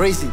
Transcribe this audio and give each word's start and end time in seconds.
Crazy. 0.00 0.30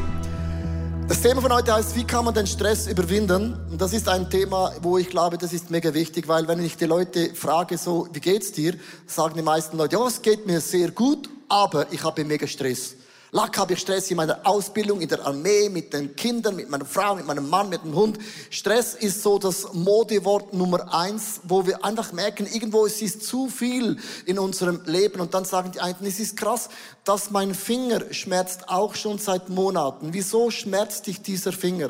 Das 1.09 1.21
Thema 1.21 1.41
von 1.41 1.51
heute 1.51 1.73
heißt, 1.73 1.93
wie 1.97 2.05
kann 2.05 2.23
man 2.23 2.33
den 2.33 2.47
Stress 2.47 2.88
überwinden? 2.88 3.54
Und 3.70 3.82
das 3.82 3.91
ist 3.91 4.07
ein 4.07 4.29
Thema, 4.29 4.71
wo 4.82 4.97
ich 4.97 5.09
glaube, 5.09 5.38
das 5.38 5.51
ist 5.51 5.70
mega 5.70 5.93
wichtig, 5.93 6.25
weil 6.29 6.47
wenn 6.47 6.63
ich 6.63 6.77
die 6.77 6.86
Leute 6.86 7.36
frage, 7.36 7.77
so, 7.77 8.07
wie 8.14 8.21
geht's 8.21 8.54
dir? 8.54 8.75
Sagen 9.07 9.33
die 9.36 9.41
meisten 9.41 9.75
Leute, 9.75 9.97
ja, 9.97 10.07
es 10.07 10.21
geht 10.21 10.47
mir 10.47 10.61
sehr 10.61 10.91
gut, 10.91 11.29
aber 11.50 11.91
ich 11.91 12.01
habe 12.01 12.23
mega 12.23 12.47
Stress. 12.47 12.95
Lack 13.32 13.57
habe 13.57 13.73
ich 13.73 13.80
Stress 13.80 14.09
in 14.09 14.16
meiner 14.16 14.39
Ausbildung, 14.46 15.02
in 15.02 15.10
der 15.10 15.25
Armee, 15.25 15.68
mit 15.68 15.91
den 15.91 16.16
Kindern, 16.16 16.55
mit 16.55 16.70
meiner 16.70 16.86
Frau, 16.86 17.16
mit 17.16 17.25
meinem 17.25 17.50
Mann, 17.50 17.68
mit 17.68 17.84
dem 17.84 17.93
Hund. 17.93 18.18
Stress 18.50 18.93
ist 18.93 19.21
so 19.21 19.38
das 19.38 19.74
Modewort 19.74 20.54
Nummer 20.54 20.93
eins, 20.93 21.42
wo 21.43 21.65
wir 21.65 21.84
einfach 21.84 22.14
merken, 22.14 22.48
irgendwo 22.48 22.86
es 22.86 23.01
ist 23.01 23.24
zu 23.24 23.50
viel 23.50 23.98
in 24.25 24.39
unserem 24.39 24.82
Leben. 24.86 25.20
Und 25.20 25.34
dann 25.34 25.43
sagen 25.43 25.74
die 25.74 25.82
einen, 25.82 25.98
es 26.06 26.21
ist 26.21 26.37
krass, 26.37 26.70
dass 27.04 27.29
mein 27.29 27.54
Finger 27.54 28.14
schmerzt 28.14 28.70
auch 28.70 28.96
schon 28.96 29.18
seit 29.18 29.50
Monaten. 29.50 30.14
Wieso 30.14 30.50
schmerzt 30.50 31.07
dich 31.07 31.21
dieser 31.21 31.51
Finger? 31.51 31.89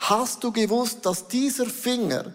Hast 0.00 0.42
du 0.42 0.50
gewusst, 0.50 1.06
dass 1.06 1.28
dieser 1.28 1.66
Finger 1.66 2.32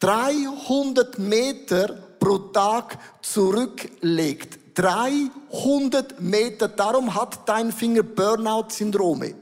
300 0.00 1.18
Meter 1.18 1.94
pro 2.20 2.36
Tag 2.36 2.98
zurücklegt? 3.22 4.65
300 4.76 6.20
Meter. 6.20 6.68
Darum 6.68 7.14
hat 7.14 7.48
dein 7.48 7.72
Finger 7.72 8.02
Burnout-Syndrome. 8.02 9.34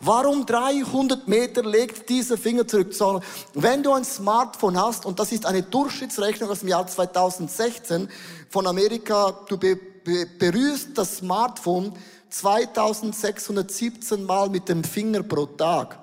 Warum 0.00 0.46
300 0.46 1.28
Meter 1.28 1.62
legt 1.62 2.08
dieser 2.08 2.38
Finger 2.38 2.66
zurück? 2.66 2.94
So, 2.94 3.20
wenn 3.52 3.82
du 3.82 3.92
ein 3.92 4.04
Smartphone 4.04 4.80
hast, 4.80 5.04
und 5.04 5.18
das 5.20 5.30
ist 5.32 5.44
eine 5.44 5.62
Durchschnittsrechnung 5.62 6.48
aus 6.48 6.60
dem 6.60 6.68
Jahr 6.70 6.86
2016 6.86 8.08
von 8.48 8.66
Amerika, 8.66 9.38
du 9.46 9.58
be 9.58 9.76
be 9.76 10.26
berührst 10.38 10.96
das 10.96 11.18
Smartphone 11.18 11.92
2617 12.30 14.24
Mal 14.24 14.48
mit 14.48 14.68
dem 14.68 14.82
Finger 14.82 15.22
pro 15.22 15.44
Tag. 15.44 15.98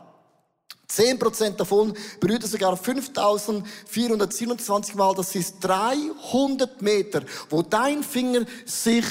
10% 0.89 1.57
davon 1.57 1.93
berührt 2.19 2.43
er 2.43 2.49
sogar 2.49 2.77
5427 2.77 4.95
Mal. 4.95 5.13
Das 5.15 5.35
ist 5.35 5.59
300 5.61 6.81
Meter, 6.81 7.23
wo 7.49 7.61
dein 7.61 8.03
Finger 8.03 8.45
sich 8.65 9.05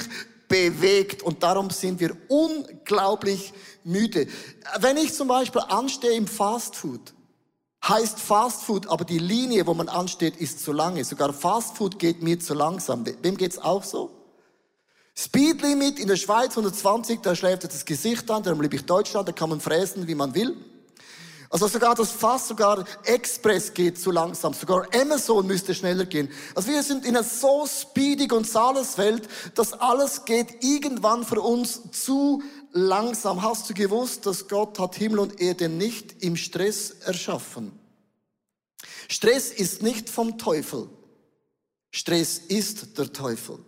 bewegt. 0.49 1.23
Und 1.23 1.43
darum 1.43 1.71
sind 1.71 2.01
wir 2.01 2.17
unglaublich 2.29 3.53
müde. 3.85 4.27
Wenn 4.79 4.97
ich 4.97 5.15
zum 5.15 5.29
Beispiel 5.29 5.63
anstehe 5.69 6.13
im 6.13 6.27
Fastfood, 6.27 7.13
heißt 7.87 8.19
Fastfood, 8.19 8.89
aber 8.89 9.05
die 9.05 9.19
Linie, 9.19 9.67
wo 9.67 9.75
man 9.75 9.89
ansteht, 9.89 10.37
ist 10.37 10.65
zu 10.65 10.73
lange. 10.73 11.05
Sogar 11.05 11.33
Fastfood 11.33 11.99
geht 11.99 12.23
mir 12.23 12.41
zu 12.41 12.55
langsam. 12.55 13.05
Wem 13.23 13.37
geht's 13.37 13.59
auch 13.59 13.85
so? 13.85 14.11
Speedlimit 15.15 15.99
in 15.99 16.09
der 16.09 16.17
Schweiz 16.17 16.51
120, 16.51 17.21
da 17.21 17.35
schläft 17.35 17.65
das 17.65 17.85
Gesicht 17.85 18.31
an, 18.31 18.43
darum 18.43 18.61
liebe 18.61 18.77
ich 18.77 18.85
Deutschland, 18.85 19.27
da 19.27 19.33
kann 19.33 19.49
man 19.49 19.61
fräsen, 19.61 20.07
wie 20.07 20.15
man 20.15 20.35
will. 20.35 20.57
Also 21.51 21.69
sogar 21.69 21.95
das 21.95 22.11
Fass, 22.11 22.49
sogar 22.49 22.85
Express 23.05 23.73
geht 23.73 23.99
zu 23.99 24.11
langsam. 24.11 24.53
Sogar 24.53 24.87
Amazon 24.95 25.47
müsste 25.47 25.75
schneller 25.75 26.05
gehen. 26.05 26.29
Also 26.55 26.69
wir 26.71 26.83
sind 26.83 27.05
in 27.05 27.17
einer 27.17 27.25
so 27.25 27.67
speedy 27.67 28.27
Gonzales-Welt, 28.27 29.29
dass 29.55 29.73
alles 29.73 30.25
geht 30.25 30.65
irgendwann 30.65 31.25
für 31.25 31.41
uns 31.41 31.83
zu 31.93 32.43
langsam. 32.73 33.43
Hast 33.43 33.71
du 33.71 33.75
gewusst, 33.75 34.27
dass 34.27 34.49
Gott 34.49 34.79
hat 34.79 34.97
Himmel 34.97 35.21
und 35.21 35.41
Erde 35.41 35.69
nicht 35.69 36.23
im 36.23 36.37
Stress 36.37 36.91
erschaffen? 36.91 37.79
Stress 39.09 39.51
ist 39.53 39.83
nicht 39.83 40.11
vom 40.11 40.39
Teufel. 40.39 40.89
Stress 41.93 42.39
ist 42.39 42.99
der 42.99 43.13
Teufel. 43.13 43.59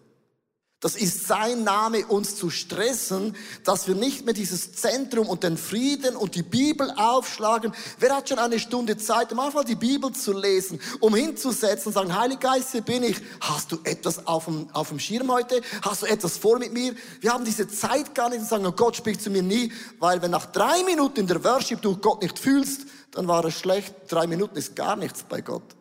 Das 0.80 0.94
ist 0.94 1.26
sein 1.26 1.64
Name, 1.64 2.06
uns 2.06 2.36
zu 2.36 2.50
stressen, 2.50 3.34
dass 3.64 3.88
wir 3.88 3.96
nicht 3.96 4.24
mehr 4.24 4.34
dieses 4.34 4.74
Zentrum 4.74 5.28
und 5.28 5.42
den 5.42 5.56
Frieden 5.56 6.14
und 6.14 6.36
die 6.36 6.44
Bibel 6.44 6.92
aufschlagen. 6.92 7.72
Wer 7.98 8.14
hat 8.14 8.28
schon 8.28 8.38
eine 8.38 8.60
Stunde 8.60 8.96
Zeit, 8.96 9.32
um 9.32 9.40
einfach 9.40 9.64
die 9.64 9.74
Bibel 9.74 10.12
zu 10.12 10.32
lesen, 10.32 10.78
um 11.00 11.16
hinzusetzen 11.16 11.88
und 11.88 11.94
sagen, 11.94 12.16
Heilige 12.16 12.38
Geist, 12.38 12.70
hier 12.70 12.82
bin 12.82 13.02
ich. 13.02 13.16
Hast 13.40 13.72
du 13.72 13.78
etwas 13.82 14.24
auf 14.28 14.44
dem, 14.44 14.70
auf 14.72 14.90
dem 14.90 15.00
Schirm 15.00 15.32
heute? 15.32 15.62
Hast 15.82 16.02
du 16.02 16.06
etwas 16.06 16.38
vor 16.38 16.60
mit 16.60 16.72
mir? 16.72 16.94
Wir 17.20 17.32
haben 17.32 17.44
diese 17.44 17.66
Zeit 17.66 18.14
gar 18.14 18.30
nicht 18.30 18.38
und 18.38 18.48
sagen, 18.48 18.64
oh 18.64 18.70
Gott 18.70 18.94
spricht 18.94 19.20
zu 19.20 19.30
mir 19.30 19.42
nie, 19.42 19.72
weil 19.98 20.22
wenn 20.22 20.30
nach 20.30 20.46
drei 20.46 20.84
Minuten 20.84 21.18
in 21.18 21.26
der 21.26 21.42
Worship 21.42 21.82
du 21.82 21.96
Gott 21.96 22.22
nicht 22.22 22.38
fühlst, 22.38 22.82
dann 23.10 23.26
war 23.26 23.44
es 23.44 23.54
schlecht. 23.54 23.96
Drei 24.08 24.28
Minuten 24.28 24.56
ist 24.56 24.76
gar 24.76 24.94
nichts 24.94 25.24
bei 25.28 25.40
Gott. 25.40 25.74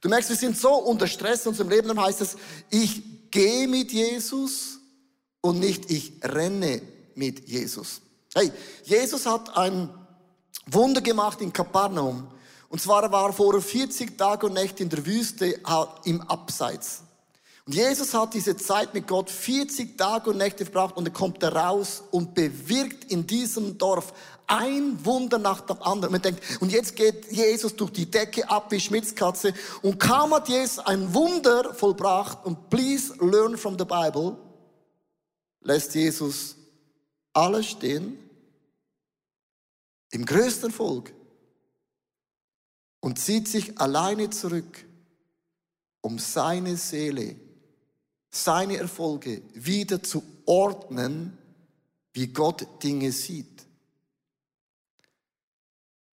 Du 0.00 0.08
merkst, 0.08 0.30
wir 0.30 0.36
sind 0.36 0.56
so 0.56 0.74
unter 0.74 1.08
Stress 1.08 1.44
in 1.44 1.48
unserem 1.48 1.70
Leben, 1.70 1.88
dann 1.88 2.00
heißt 2.00 2.20
es, 2.20 2.36
ich 2.70 3.17
gehe 3.30 3.68
mit 3.68 3.92
Jesus 3.92 4.78
und 5.40 5.60
nicht 5.60 5.90
ich 5.90 6.12
renne 6.22 6.82
mit 7.14 7.48
Jesus. 7.48 8.00
Hey, 8.34 8.52
Jesus 8.84 9.26
hat 9.26 9.56
ein 9.56 9.88
Wunder 10.66 11.00
gemacht 11.00 11.40
in 11.40 11.52
Kapernaum. 11.52 12.28
Und 12.68 12.80
zwar 12.80 13.10
war 13.10 13.28
er 13.28 13.32
vor 13.32 13.60
40 13.60 14.18
Tagen 14.18 14.46
und 14.46 14.52
Nächte 14.52 14.82
in 14.82 14.90
der 14.90 15.04
Wüste 15.06 15.60
im 16.04 16.20
Abseits. 16.22 17.02
Und 17.68 17.74
Jesus 17.74 18.14
hat 18.14 18.32
diese 18.32 18.56
Zeit 18.56 18.94
mit 18.94 19.06
Gott 19.06 19.28
40 19.28 19.98
Tage 19.98 20.30
und 20.30 20.38
Nächte 20.38 20.64
verbracht 20.64 20.96
und 20.96 21.06
er 21.06 21.12
kommt 21.12 21.42
da 21.42 21.50
raus 21.50 22.02
und 22.10 22.32
bewirkt 22.32 23.12
in 23.12 23.26
diesem 23.26 23.76
Dorf 23.76 24.14
ein 24.46 25.04
Wunder 25.04 25.36
nach 25.36 25.60
dem 25.60 25.82
anderen. 25.82 26.12
Man 26.12 26.22
denkt, 26.22 26.42
und 26.62 26.72
jetzt 26.72 26.96
geht 26.96 27.30
Jesus 27.30 27.76
durch 27.76 27.90
die 27.90 28.10
Decke 28.10 28.48
ab 28.48 28.72
wie 28.72 28.80
Schmitzkatze. 28.80 29.52
Und 29.82 30.00
kaum 30.00 30.32
hat 30.32 30.48
Jesus 30.48 30.78
ein 30.78 31.12
Wunder 31.12 31.74
vollbracht, 31.74 32.46
und 32.46 32.70
please 32.70 33.14
learn 33.20 33.58
from 33.58 33.78
the 33.78 33.84
Bible, 33.84 34.38
lässt 35.60 35.94
Jesus 35.94 36.56
alles 37.34 37.66
stehen, 37.66 38.16
im 40.12 40.24
größten 40.24 40.70
Volk, 40.70 41.12
und 43.00 43.18
zieht 43.18 43.46
sich 43.46 43.78
alleine 43.78 44.30
zurück, 44.30 44.86
um 46.00 46.18
seine 46.18 46.78
Seele, 46.78 47.36
seine 48.30 48.76
Erfolge 48.76 49.42
wieder 49.54 50.02
zu 50.02 50.22
ordnen, 50.46 51.36
wie 52.12 52.28
Gott 52.28 52.82
Dinge 52.82 53.12
sieht. 53.12 53.66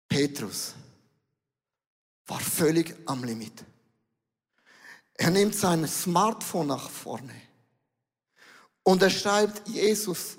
Petrus 0.08 0.74
war 2.26 2.40
völlig 2.40 2.96
am 3.06 3.24
Limit. 3.24 3.64
Er 5.14 5.30
nimmt 5.30 5.54
sein 5.54 5.86
Smartphone 5.86 6.68
nach 6.68 6.88
vorne 6.88 7.34
und 8.82 9.02
er 9.02 9.10
schreibt, 9.10 9.68
Jesus, 9.68 10.38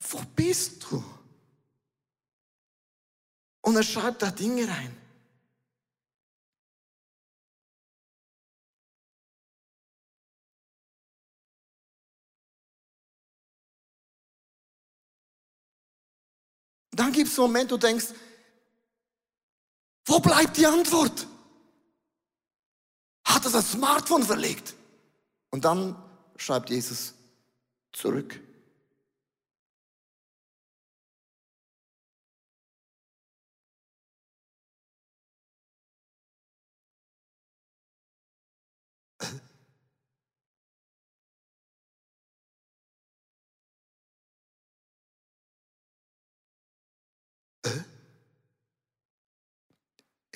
wo 0.00 0.20
bist 0.34 0.84
du? 0.84 1.04
Und 3.60 3.76
er 3.76 3.82
schreibt 3.82 4.22
da 4.22 4.30
Dinge 4.30 4.66
rein. 4.68 4.96
Dann 16.96 17.12
gibt 17.12 17.28
es 17.28 17.38
einen 17.38 17.48
Moment, 17.48 17.70
wo 17.70 17.76
du 17.76 17.86
denkst, 17.86 18.06
wo 20.06 20.18
bleibt 20.18 20.56
die 20.56 20.66
Antwort? 20.66 21.26
Hat 23.24 23.44
er 23.44 23.50
das 23.50 23.72
Smartphone 23.72 24.22
verlegt? 24.22 24.74
Und 25.50 25.64
dann 25.64 25.94
schreibt 26.36 26.70
Jesus 26.70 27.12
zurück. 27.92 28.40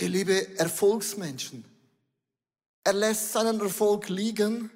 Ihr 0.00 0.08
liebe 0.08 0.58
Erfolgsmenschen, 0.58 1.62
er 2.84 2.94
lässt 2.94 3.34
seinen 3.34 3.60
Erfolg 3.60 4.08
liegen 4.08 4.70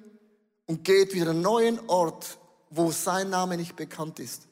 und 0.67 0.83
geht 0.83 1.15
wieder 1.15 1.31
einen 1.31 1.41
neuen 1.41 1.79
Ort, 1.89 2.37
wo 2.69 2.91
sein 2.91 3.31
Name 3.31 3.57
nicht 3.57 3.75
bekannt 3.75 4.19
ist. 4.19 4.43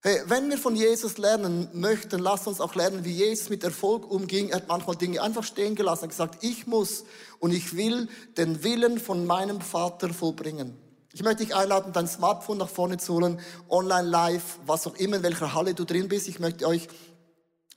Hey, 0.00 0.22
wenn 0.28 0.48
wir 0.48 0.56
von 0.56 0.76
Jesus 0.76 1.18
lernen 1.18 1.68
möchten, 1.74 2.20
lasst 2.20 2.46
uns 2.46 2.58
auch 2.58 2.74
lernen, 2.74 3.04
wie 3.04 3.12
Jesus 3.12 3.50
mit 3.50 3.62
Erfolg 3.64 4.10
umging. 4.10 4.48
Er 4.48 4.56
hat 4.56 4.68
manchmal 4.68 4.96
Dinge 4.96 5.20
einfach 5.20 5.44
stehen 5.44 5.74
gelassen. 5.74 6.04
Er 6.04 6.04
hat 6.04 6.10
gesagt, 6.10 6.42
ich 6.42 6.66
muss 6.66 7.04
und 7.38 7.52
ich 7.52 7.76
will 7.76 8.08
den 8.38 8.64
Willen 8.64 8.98
von 8.98 9.26
meinem 9.26 9.60
Vater 9.60 10.12
vollbringen. 10.14 10.74
Ich 11.12 11.22
möchte 11.22 11.44
dich 11.44 11.54
einladen, 11.54 11.92
dein 11.92 12.08
Smartphone 12.08 12.56
nach 12.56 12.70
vorne 12.70 12.96
zu 12.96 13.12
holen, 13.12 13.38
online, 13.68 14.08
live, 14.08 14.58
was 14.64 14.86
auch 14.86 14.96
immer, 14.96 15.18
in 15.18 15.22
welcher 15.22 15.52
Halle 15.52 15.74
du 15.74 15.84
drin 15.84 16.08
bist. 16.08 16.28
Ich 16.28 16.40
möchte 16.40 16.66
euch 16.66 16.88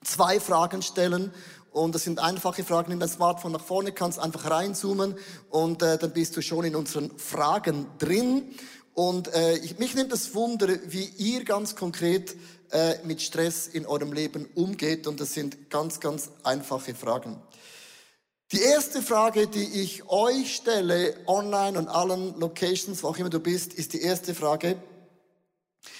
zwei 0.01 0.39
Fragen 0.39 0.81
stellen 0.81 1.33
und 1.75 1.93
das 1.93 2.05
sind 2.05 2.19
einfache 2.19 2.63
Fragen. 2.63 2.89
Nimm 2.89 3.01
dein 3.01 3.09
Smartphone 3.09 3.51
nach 3.51 3.63
vorne, 3.63 3.91
kannst 3.91 4.17
einfach 4.17 4.49
reinzoomen 4.49 5.15
und 5.49 5.81
äh, 5.81 5.97
dann 5.97 6.13
bist 6.13 6.37
du 6.37 6.41
schon 6.41 6.63
in 6.63 6.73
unseren 6.73 7.11
Fragen 7.17 7.87
drin. 7.97 8.55
Und 8.93 9.27
äh, 9.33 9.57
ich, 9.57 9.77
mich 9.77 9.93
nimmt 9.93 10.13
das 10.13 10.33
Wunder, 10.33 10.69
wie 10.87 11.03
ihr 11.17 11.43
ganz 11.43 11.75
konkret 11.75 12.33
äh, 12.71 12.95
mit 13.03 13.21
Stress 13.21 13.67
in 13.67 13.85
eurem 13.85 14.13
Leben 14.13 14.47
umgeht. 14.55 15.05
Und 15.05 15.19
das 15.19 15.33
sind 15.33 15.69
ganz, 15.69 15.99
ganz 15.99 16.29
einfache 16.43 16.95
Fragen. 16.95 17.41
Die 18.53 18.61
erste 18.61 19.01
Frage, 19.01 19.47
die 19.47 19.81
ich 19.81 20.07
euch 20.07 20.55
stelle, 20.55 21.17
online 21.27 21.77
und 21.77 21.89
allen 21.89 22.39
Locations, 22.39 23.03
wo 23.03 23.09
auch 23.09 23.17
immer 23.17 23.29
du 23.29 23.41
bist, 23.41 23.73
ist 23.73 23.91
die 23.91 24.01
erste 24.01 24.33
Frage. 24.33 24.77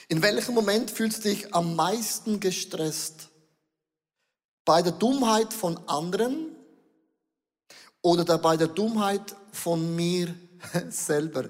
In 0.08 0.22
welchem 0.22 0.56
Moment 0.56 0.90
fühlst 0.90 1.26
du 1.26 1.30
dich 1.30 1.54
am 1.54 1.76
meisten 1.76 2.40
gestresst? 2.40 3.30
Bei 4.66 4.82
der 4.82 4.94
Dummheit 4.94 5.54
von 5.54 5.80
anderen 5.88 6.56
oder 8.02 8.38
bei 8.40 8.58
der 8.58 8.68
Dummheit 8.68 9.36
von 9.52 9.96
mir 9.96 10.34
selber? 10.90 11.46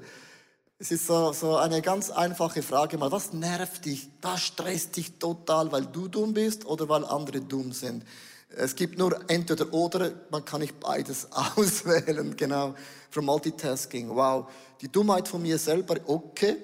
Es 0.78 0.92
ist 0.92 1.08
so, 1.08 1.32
so 1.32 1.56
eine 1.56 1.82
ganz 1.82 2.10
einfache 2.10 2.62
Frage 2.62 2.98
mal. 2.98 3.10
Was 3.10 3.32
nervt 3.32 3.86
dich? 3.86 4.10
Was 4.22 4.42
stresst 4.42 4.98
dich 4.98 5.18
total, 5.18 5.72
weil 5.72 5.86
du 5.86 6.10
dumm 6.10 6.34
bist 6.34 6.66
oder 6.66 6.90
weil 6.90 7.06
andere 7.06 7.40
dumm 7.40 7.72
sind? 7.72 8.04
Es 8.50 8.76
gibt 8.76 8.98
nur 8.98 9.18
entweder 9.30 9.74
oder, 9.74 10.12
man 10.30 10.44
kann 10.44 10.60
nicht 10.60 10.80
beides 10.82 11.30
auswählen, 11.56 12.36
genau. 12.36 12.76
From 13.10 13.26
Multitasking, 13.26 14.10
wow. 14.10 14.50
Die 14.82 14.92
Dummheit 14.92 15.30
von 15.30 15.42
mir 15.42 15.58
selber, 15.58 15.96
okay. 16.08 16.58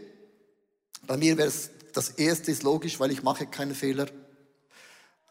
Bei 1.08 1.16
mir 1.16 1.38
wäre 1.38 1.48
es, 1.48 1.70
das 1.94 2.10
erste 2.10 2.52
ist 2.52 2.64
logisch, 2.64 3.00
weil 3.00 3.12
ich 3.12 3.24
mache 3.24 3.46
keine 3.46 3.74
Fehler. 3.74 4.08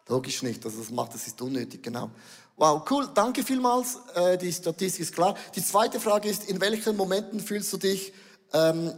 Logisch 0.09 0.43
nicht, 0.43 0.65
also 0.65 0.79
das 0.79 0.91
macht, 0.91 1.15
das 1.15 1.27
ist 1.27 1.41
unnötig, 1.41 1.83
genau. 1.83 2.11
Wow, 2.57 2.83
cool, 2.91 3.09
danke 3.15 3.43
vielmals, 3.43 3.99
äh, 4.15 4.37
die 4.37 4.53
Statistik 4.53 5.03
ist 5.03 5.15
klar. 5.15 5.35
Die 5.55 5.65
zweite 5.65 5.99
Frage 5.99 6.29
ist, 6.29 6.49
in 6.51 6.61
welchen 6.61 6.97
Momenten 6.97 7.41
fühlst 7.41 7.73
du 7.73 7.79
dich, 7.79 8.13
ähm, 8.53 8.93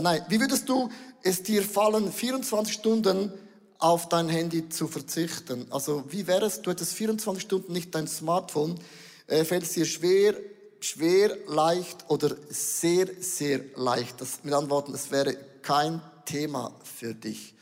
nein, 0.00 0.24
wie 0.28 0.38
würdest 0.40 0.68
du 0.68 0.88
es 1.22 1.42
dir 1.42 1.62
fallen, 1.62 2.12
24 2.12 2.74
Stunden 2.74 3.32
auf 3.78 4.08
dein 4.08 4.28
Handy 4.28 4.68
zu 4.68 4.86
verzichten? 4.86 5.66
Also 5.70 6.04
wie 6.08 6.26
wäre 6.26 6.46
es, 6.46 6.62
du 6.62 6.70
hättest 6.70 6.92
24 6.94 7.42
Stunden 7.42 7.72
nicht 7.72 7.94
dein 7.94 8.06
Smartphone, 8.06 8.78
äh, 9.26 9.44
fällt 9.44 9.64
es 9.64 9.72
dir 9.72 9.84
schwer, 9.84 10.34
schwer, 10.80 11.36
leicht 11.48 12.04
oder 12.08 12.36
sehr, 12.50 13.08
sehr 13.20 13.60
leicht? 13.74 14.20
Das, 14.20 14.44
mit 14.44 14.54
Antworten, 14.54 14.94
es 14.94 15.10
wäre 15.10 15.34
kein 15.62 16.00
Thema 16.24 16.72
für 16.84 17.14
dich. 17.14 17.54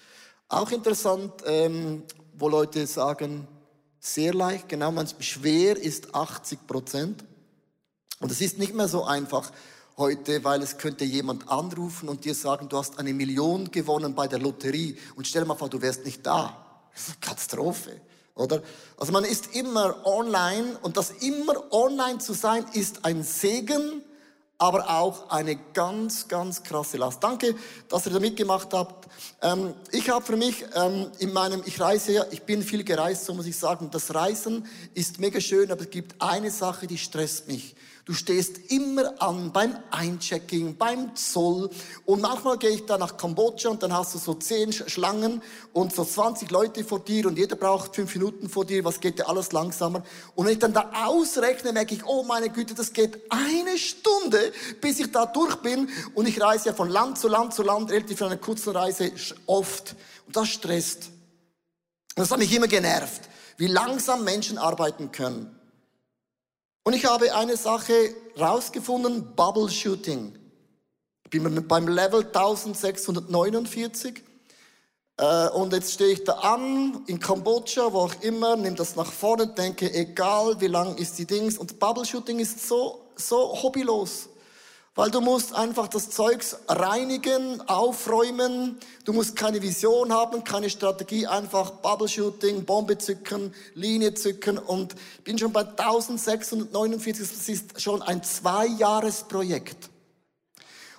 Auch 0.49 0.71
interessant, 0.71 1.33
ähm, 1.47 2.03
wo 2.39 2.49
Leute 2.49 2.87
sagen, 2.87 3.47
sehr 4.01 4.35
leicht, 4.35 4.69
genau, 4.69 4.93
man 4.93 5.09
schwer 5.19 5.77
ist 5.77 6.15
80 6.15 6.67
Prozent. 6.67 7.25
Und 8.21 8.31
es 8.31 8.41
ist 8.41 8.59
nicht 8.59 8.75
mehr 8.75 8.89
so 8.89 9.05
einfach 9.05 9.51
heute, 9.97 10.45
weil 10.45 10.63
es 10.63 10.79
könnte 10.79 11.05
jemand 11.05 11.49
anrufen 11.49 12.09
und 12.09 12.25
dir 12.25 12.35
sagen, 12.35 12.69
du 12.69 12.77
hast 12.77 12.99
eine 12.99 13.15
Million 13.15 13.71
gewonnen 13.71 14.15
bei 14.15 14.29
der 14.29 14.39
Lotterie 14.39 14.97
und 15.17 15.27
stell 15.27 15.43
dir 15.43 15.49
mal 15.49 15.55
vor, 15.55 15.69
du 15.69 15.81
wärst 15.81 16.05
nicht 16.05 16.25
da. 16.25 16.65
Das 16.93 17.03
ist 17.03 17.09
eine 17.09 17.21
Katastrophe, 17.21 18.01
oder? 18.35 18.63
Also 18.97 19.13
man 19.13 19.25
ist 19.25 19.55
immer 19.55 20.07
online 20.07 20.79
und 20.83 20.97
das 20.97 21.11
immer 21.11 21.73
online 21.73 22.19
zu 22.19 22.33
sein 22.33 22.65
ist 22.73 23.05
ein 23.05 23.23
Segen, 23.23 24.03
aber 24.59 24.89
auch 24.89 25.29
eine 25.31 25.57
ganz, 25.75 26.29
ganz 26.29 26.63
krasse 26.63 26.97
Last. 26.97 27.23
Danke, 27.23 27.55
dass 27.89 28.07
ihr 28.07 28.13
da 28.13 28.21
mitgemacht 28.21 28.73
habt. 28.73 29.09
Ähm, 29.43 29.75
ich 29.93 30.09
habe 30.09 30.25
für 30.25 30.37
mich 30.37 30.65
ähm, 30.75 31.11
in 31.19 31.33
meinem, 31.33 31.63
ich 31.67 31.79
reise 31.81 32.13
ja, 32.13 32.25
ich 32.31 32.43
bin 32.43 32.63
viel 32.63 32.83
gereist, 32.83 33.27
so 33.27 33.35
muss 33.35 33.47
ich 33.47 33.57
sagen. 33.57 33.91
Das 33.91 34.15
Reisen 34.15 34.67
ist 34.95 35.19
mega 35.19 35.41
schön, 35.41 35.71
aber 35.71 35.83
es 35.83 35.91
gibt 35.91 36.21
eine 36.21 36.51
Sache, 36.51 36.87
die 36.87 36.99
stresst 36.99 37.49
mich. 37.49 37.77
Du 38.07 38.13
stehst 38.13 38.71
immer 38.71 39.21
an 39.21 39.51
beim 39.51 39.77
Einchecking, 39.91 40.77
beim 40.77 41.17
Zoll. 41.17 41.69
Und 42.05 42.23
manchmal 42.23 42.57
gehe 42.57 42.71
ich 42.71 42.87
da 42.87 42.99
nach 42.99 43.17
Kambodscha 43.17 43.69
und 43.69 43.83
dann 43.83 43.93
hast 43.93 44.15
du 44.15 44.19
so 44.19 44.35
zehn 44.35 44.73
Schlangen 44.73 45.43
und 45.73 45.93
so 45.93 46.05
20 46.05 46.49
Leute 46.53 46.85
vor 46.85 47.01
dir 47.01 47.27
und 47.27 47.37
jeder 47.37 47.57
braucht 47.57 47.97
fünf 47.97 48.15
Minuten 48.15 48.49
vor 48.49 48.65
dir. 48.65 48.85
Was 48.85 49.01
geht 49.01 49.19
dir 49.19 49.29
alles 49.29 49.51
langsamer? 49.51 50.05
Und 50.37 50.47
wenn 50.47 50.53
ich 50.53 50.61
dann 50.61 50.73
da 50.73 50.93
ausrechne, 51.05 51.73
merke 51.73 51.97
ich, 51.97 52.07
oh 52.07 52.23
meine 52.23 52.49
Güte, 52.49 52.75
das 52.75 52.93
geht 52.93 53.21
eine 53.29 53.77
Stunde, 53.77 54.53
bis 54.81 55.01
ich 55.01 55.11
da 55.11 55.27
durch 55.27 55.57
bin. 55.57 55.89
Und 56.15 56.29
ich 56.29 56.41
reise 56.41 56.67
ja 56.67 56.75
von 56.75 56.89
Land 56.89 57.19
zu 57.19 57.27
Land 57.27 57.55
zu 57.55 57.65
Land, 57.65 57.91
relativ 57.91 58.19
für 58.19 58.27
eine 58.27 58.39
kurze 58.39 58.73
Reise 58.73 59.11
oft. 59.47 59.97
Und 60.29 60.37
das 60.37 60.47
stresst. 60.47 61.11
Das 62.15 62.31
hat 62.31 62.39
mich 62.39 62.55
immer 62.55 62.69
genervt, 62.69 63.23
wie 63.57 63.67
langsam 63.67 64.23
Menschen 64.23 64.59
arbeiten 64.59 65.11
können. 65.11 65.56
Und 66.87 66.95
ich 66.95 67.05
habe 67.05 67.35
eine 67.35 67.57
Sache 67.57 68.15
rausgefunden, 68.39 69.35
Bubble 69.35 69.69
Shooting. 69.69 70.39
Ich 71.25 71.31
bin 71.31 71.67
beim 71.67 71.89
Level 71.89 72.25
1649 72.25 74.23
äh, 75.17 75.49
und 75.49 75.73
jetzt 75.73 75.95
stehe 75.95 76.13
ich 76.13 76.23
da 76.23 76.35
an, 76.35 77.03
in 77.09 77.19
Kambodscha, 77.19 77.93
wo 77.93 78.03
auch 78.03 78.15
immer, 78.21 78.55
nehme 78.55 78.77
das 78.77 78.95
nach 78.95 79.11
vorne, 79.11 79.49
denke, 79.49 79.93
egal 79.93 80.61
wie 80.61 80.69
lang 80.69 80.97
ist 80.97 81.19
die 81.19 81.27
Dings. 81.27 81.59
Und 81.59 81.81
Bubble 81.81 82.05
Shooting 82.05 82.39
ist 82.39 82.69
so, 82.69 83.01
so 83.17 83.61
hobbylos. 83.61 84.29
Weil 84.97 85.11
du 85.11 85.21
musst 85.21 85.55
einfach 85.55 85.89
das 85.89 86.09
Zeugs 86.09 86.57
reinigen, 86.69 87.61
aufräumen. 87.69 88.79
Du 89.05 89.13
musst 89.13 89.37
keine 89.37 89.61
Vision 89.61 90.11
haben, 90.11 90.43
keine 90.43 90.71
Strategie, 90.71 91.27
einfach 91.27 91.71
Bubble 91.71 92.09
Shooting, 92.09 92.65
Bombe 92.65 92.97
zücken, 92.97 93.53
Linie 93.75 94.15
zücken. 94.15 94.57
Und 94.57 94.97
bin 95.23 95.37
schon 95.37 95.53
bei 95.53 95.61
1649, 95.61 97.29
das 97.29 97.49
ist 97.49 97.81
schon 97.83 98.01
ein 98.01 98.23
Zwei-Jahres-Projekt. 98.23 99.91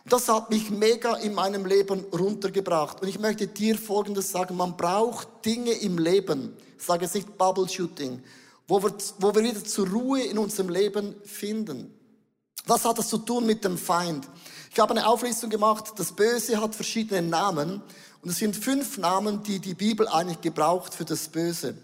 Und 0.04 0.14
das 0.14 0.30
hat 0.30 0.52
mich 0.52 0.70
mega 0.70 1.16
in 1.16 1.34
meinem 1.34 1.66
Leben 1.66 2.06
runtergebracht. 2.14 3.02
Und 3.02 3.08
ich 3.08 3.18
möchte 3.18 3.48
dir 3.48 3.80
Folgendes 3.80 4.32
sagen, 4.32 4.56
man 4.56 4.78
braucht 4.78 5.28
Dinge 5.44 5.72
im 5.72 5.98
Leben, 5.98 6.56
ich 6.78 6.86
sage 6.86 7.06
es 7.06 7.16
nicht 7.16 7.36
Bubble 7.36 7.68
Shooting, 7.68 8.22
wo 8.68 8.84
wir, 8.84 8.94
wo 9.18 9.34
wir 9.34 9.44
wieder 9.44 9.64
zur 9.64 9.90
Ruhe 9.90 10.22
in 10.22 10.38
unserem 10.38 10.70
Leben 10.70 11.16
finden. 11.26 11.97
Was 12.68 12.84
hat 12.84 12.98
das 12.98 13.08
zu 13.08 13.18
tun 13.18 13.46
mit 13.46 13.64
dem 13.64 13.78
Feind? 13.78 14.28
Ich 14.74 14.80
habe 14.80 14.92
eine 14.92 15.08
Auflistung 15.08 15.50
gemacht. 15.50 15.94
Das 15.96 16.12
Böse 16.12 16.62
hat 16.62 16.75
verschiedene 16.75 17.22
Namen. 17.22 17.81
Und 18.22 18.30
es 18.30 18.38
sind 18.38 18.58
fünf 18.58 18.98
Namen, 18.98 19.42
die 19.42 19.60
die 19.60 19.74
Bibel 19.74 20.06
eigentlich 20.08 20.42
gebraucht 20.42 20.94
für 20.94 21.06
das 21.06 21.30
Böse. 21.30 21.78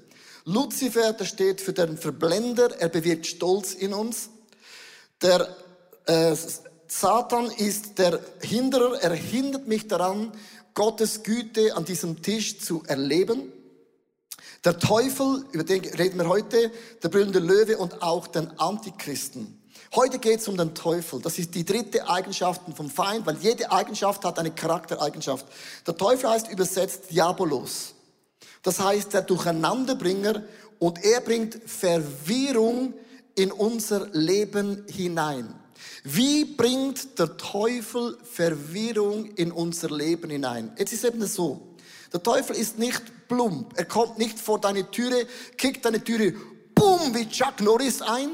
Luzifer, 0.43 1.13
der 1.13 1.23
steht 1.23 1.61
für 1.61 1.71
den 1.71 1.97
Verblender. 1.97 2.77
Er 2.81 2.89
bewirkt 2.89 3.27
Stolz 3.27 3.73
in 3.73 3.93
uns. 3.93 4.29
Der 5.21 5.47
äh, 6.05 6.35
Satan 6.87 7.49
ist 7.49 7.97
der 7.97 8.19
Hinderer. 8.41 9.01
Er 9.01 9.13
hindert 9.13 9.67
mich 9.67 9.87
daran, 9.87 10.33
Gottes 10.73 11.23
Güte 11.23 11.77
an 11.77 11.85
diesem 11.85 12.21
Tisch 12.21 12.59
zu 12.59 12.83
erleben. 12.87 13.53
Der 14.65 14.79
Teufel, 14.79 15.45
über 15.53 15.63
den 15.63 15.85
reden 15.85 16.19
wir 16.19 16.27
heute, 16.27 16.71
der 17.01 17.07
brüllende 17.07 17.39
Löwe 17.39 17.77
und 17.77 18.01
auch 18.01 18.27
den 18.27 18.59
Antichristen. 18.59 19.62
Heute 19.95 20.17
geht 20.17 20.39
es 20.39 20.47
um 20.47 20.57
den 20.57 20.73
Teufel. 20.73 21.21
Das 21.21 21.37
ist 21.37 21.53
die 21.53 21.63
dritte 21.63 22.09
Eigenschaft 22.09 22.61
vom 22.75 22.89
Feind, 22.89 23.27
weil 23.27 23.37
jede 23.37 23.71
Eigenschaft 23.71 24.25
hat 24.25 24.39
eine 24.39 24.49
Charaktereigenschaft. 24.49 25.45
Der 25.85 25.95
Teufel 25.95 26.31
heißt 26.31 26.49
übersetzt 26.49 27.11
Diabolos. 27.11 27.93
Das 28.63 28.79
heißt 28.79 29.13
der 29.13 29.21
Durcheinanderbringer 29.21 30.41
und 30.79 31.03
er 31.03 31.21
bringt 31.21 31.59
Verwirrung 31.67 32.95
in 33.35 33.51
unser 33.51 34.07
Leben 34.13 34.83
hinein. 34.89 35.53
Wie 36.03 36.45
bringt 36.45 37.19
der 37.19 37.37
Teufel 37.37 38.17
Verwirrung 38.23 39.25
in 39.35 39.51
unser 39.51 39.91
Leben 39.91 40.31
hinein? 40.31 40.73
Jetzt 40.75 40.93
ist 40.93 41.05
eben 41.05 41.23
so. 41.27 41.75
Der 42.11 42.23
Teufel 42.23 42.55
ist 42.55 42.79
nicht 42.79 43.27
plump. 43.27 43.73
Er 43.77 43.85
kommt 43.85 44.17
nicht 44.17 44.39
vor 44.39 44.59
deine 44.59 44.89
Türe, 44.89 45.27
kickt 45.55 45.85
deine 45.85 46.03
Türe, 46.03 46.33
boom, 46.73 47.13
wie 47.13 47.29
Chuck 47.29 47.61
Norris 47.61 48.01
ein 48.01 48.31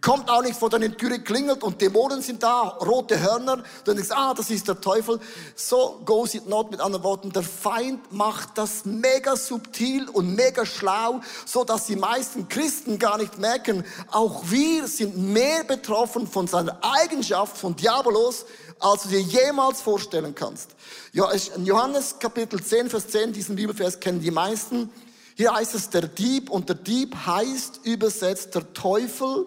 Kommt 0.00 0.30
auch 0.30 0.40
nicht 0.40 0.58
vor 0.58 0.70
deine 0.70 0.96
Türe, 0.96 1.20
klingelt 1.20 1.62
und 1.62 1.82
Dämonen 1.82 2.22
sind 2.22 2.42
da, 2.42 2.62
rote 2.62 3.20
Hörner. 3.20 3.62
Du 3.84 3.92
denkst, 3.92 4.10
ah, 4.10 4.32
das 4.32 4.48
ist 4.48 4.66
der 4.66 4.80
Teufel. 4.80 5.20
So 5.54 6.00
goes 6.06 6.32
it 6.32 6.48
not. 6.48 6.70
Mit 6.70 6.80
anderen 6.80 7.04
Worten, 7.04 7.30
der 7.30 7.42
Feind 7.42 8.10
macht 8.10 8.56
das 8.56 8.86
mega 8.86 9.36
subtil 9.36 10.08
und 10.08 10.34
mega 10.34 10.64
schlau, 10.64 11.20
so 11.44 11.62
dass 11.62 11.84
die 11.84 11.96
meisten 11.96 12.48
Christen 12.48 12.98
gar 12.98 13.18
nicht 13.18 13.38
merken, 13.38 13.84
auch 14.10 14.44
wir 14.46 14.88
sind 14.88 15.18
mehr 15.18 15.62
betroffen 15.64 16.26
von 16.26 16.46
seiner 16.46 16.78
Eigenschaft 16.80 17.58
von 17.58 17.76
Diabolos, 17.76 18.46
als 18.80 19.02
du 19.02 19.10
dir 19.10 19.20
jemals 19.20 19.82
vorstellen 19.82 20.34
kannst. 20.34 20.70
In 21.12 21.66
Johannes 21.66 22.18
Kapitel 22.18 22.64
10, 22.64 22.88
Vers 22.88 23.08
10, 23.08 23.34
diesen 23.34 23.56
Bibelvers 23.56 24.00
kennen 24.00 24.22
die 24.22 24.30
meisten. 24.30 24.90
Hier 25.34 25.52
heißt 25.52 25.74
es 25.74 25.90
der 25.90 26.08
Dieb 26.08 26.48
und 26.48 26.70
der 26.70 26.76
Dieb 26.76 27.14
heißt 27.26 27.80
übersetzt 27.84 28.54
der 28.54 28.72
Teufel, 28.72 29.46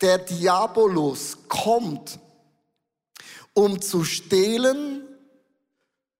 der 0.00 0.18
Diabolus 0.18 1.36
kommt, 1.48 2.18
um 3.54 3.80
zu 3.80 4.04
stehlen, 4.04 5.02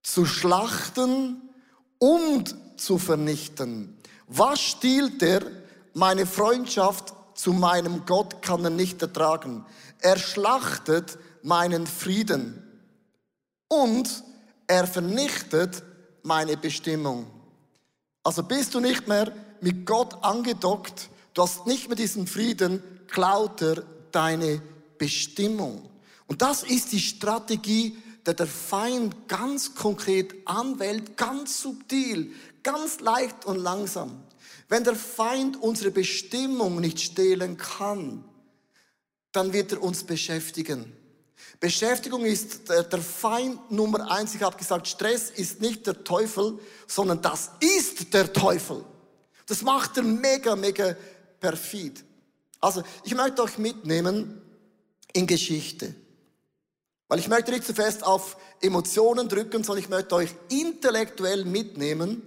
zu 0.03 0.25
schlachten 0.25 1.49
und 1.97 2.55
zu 2.77 2.97
vernichten. 2.97 3.97
Was 4.27 4.59
stiehlt 4.59 5.21
er? 5.23 5.41
Meine 5.93 6.25
Freundschaft 6.25 7.13
zu 7.35 7.53
meinem 7.53 8.05
Gott 8.05 8.41
kann 8.41 8.63
er 8.63 8.69
nicht 8.69 9.01
ertragen. 9.01 9.65
Er 9.99 10.17
schlachtet 10.17 11.17
meinen 11.43 11.87
Frieden. 11.87 12.67
und 13.71 14.23
er 14.67 14.85
vernichtet 14.85 15.81
meine 16.23 16.57
Bestimmung. 16.57 17.25
Also 18.23 18.43
bist 18.43 18.73
du 18.73 18.79
nicht 18.81 19.07
mehr 19.07 19.31
mit 19.61 19.85
Gott 19.85 20.23
angedockt, 20.23 21.09
du 21.33 21.43
hast 21.43 21.65
nicht 21.67 21.87
mehr 21.87 21.95
diesen 21.95 22.27
Frieden, 22.27 22.83
klaut 23.11 23.61
er 23.61 23.83
deine 24.11 24.61
Bestimmung. 24.97 25.89
Und 26.27 26.41
das 26.41 26.63
ist 26.63 26.91
die 26.91 26.99
Strategie, 26.99 27.97
der 28.25 28.33
der 28.33 28.47
Feind 28.47 29.27
ganz 29.27 29.75
konkret 29.75 30.35
anwählt, 30.45 31.17
ganz 31.17 31.61
subtil, 31.61 32.31
ganz 32.63 32.99
leicht 32.99 33.45
und 33.45 33.57
langsam. 33.57 34.23
Wenn 34.69 34.83
der 34.83 34.95
Feind 34.95 35.61
unsere 35.61 35.91
Bestimmung 35.91 36.79
nicht 36.79 36.99
stehlen 37.01 37.57
kann, 37.57 38.23
dann 39.31 39.53
wird 39.53 39.73
er 39.73 39.81
uns 39.81 40.03
beschäftigen. 40.03 40.93
Beschäftigung 41.59 42.25
ist 42.25 42.69
der, 42.69 43.01
Feind 43.01 43.71
Nummer 43.71 44.09
eins. 44.09 44.33
Ich 44.33 44.41
habe 44.41 44.57
gesagt, 44.57 44.87
Stress 44.87 45.29
ist 45.29 45.61
nicht 45.61 45.85
der 45.85 46.03
Teufel, 46.03 46.59
sondern 46.87 47.21
das 47.21 47.51
ist 47.59 48.13
der 48.13 48.31
Teufel. 48.31 48.83
Das 49.45 49.61
macht 49.61 49.97
er 49.97 50.03
mega, 50.03 50.55
mega 50.55 50.95
perfid. 51.39 52.03
Also, 52.61 52.83
ich 53.03 53.15
möchte 53.15 53.43
euch 53.43 53.57
mitnehmen 53.57 54.41
in 55.13 55.27
Geschichte. 55.27 55.95
Weil 57.07 57.19
ich 57.19 57.27
möchte 57.27 57.51
nicht 57.51 57.65
zu 57.65 57.73
fest 57.73 58.05
auf 58.05 58.37
Emotionen 58.61 59.27
drücken, 59.27 59.63
sondern 59.63 59.83
ich 59.83 59.89
möchte 59.89 60.15
euch 60.15 60.33
intellektuell 60.49 61.43
mitnehmen, 61.43 62.21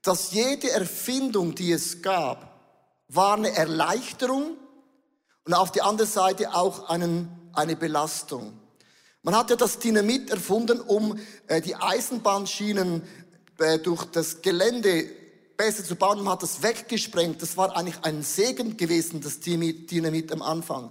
dass 0.00 0.32
jede 0.32 0.70
Erfindung, 0.70 1.54
die 1.54 1.72
es 1.72 2.00
gab, 2.00 2.54
war 3.08 3.36
eine 3.36 3.54
Erleichterung 3.54 4.56
und 5.44 5.52
auf 5.52 5.72
die 5.72 5.82
andere 5.82 6.06
Seite 6.06 6.54
auch 6.54 6.88
einen, 6.88 7.28
eine 7.52 7.76
Belastung. 7.76 8.58
Man 9.22 9.36
hat 9.36 9.50
ja 9.50 9.56
das 9.56 9.78
Dynamit 9.78 10.30
erfunden, 10.30 10.80
um 10.80 11.18
äh, 11.48 11.60
die 11.60 11.74
Eisenbahnschienen 11.74 13.02
äh, 13.58 13.78
durch 13.78 14.04
das 14.04 14.42
Gelände 14.42 15.10
besser 15.56 15.84
zu 15.84 15.96
bauen. 15.96 16.22
Man 16.22 16.32
hat 16.32 16.42
das 16.42 16.62
weggesprengt. 16.62 17.42
Das 17.42 17.56
war 17.56 17.76
eigentlich 17.76 18.02
ein 18.02 18.22
Segen 18.22 18.76
gewesen, 18.76 19.20
das 19.20 19.40
Dynamit 19.40 20.32
am 20.32 20.42
Anfang. 20.42 20.90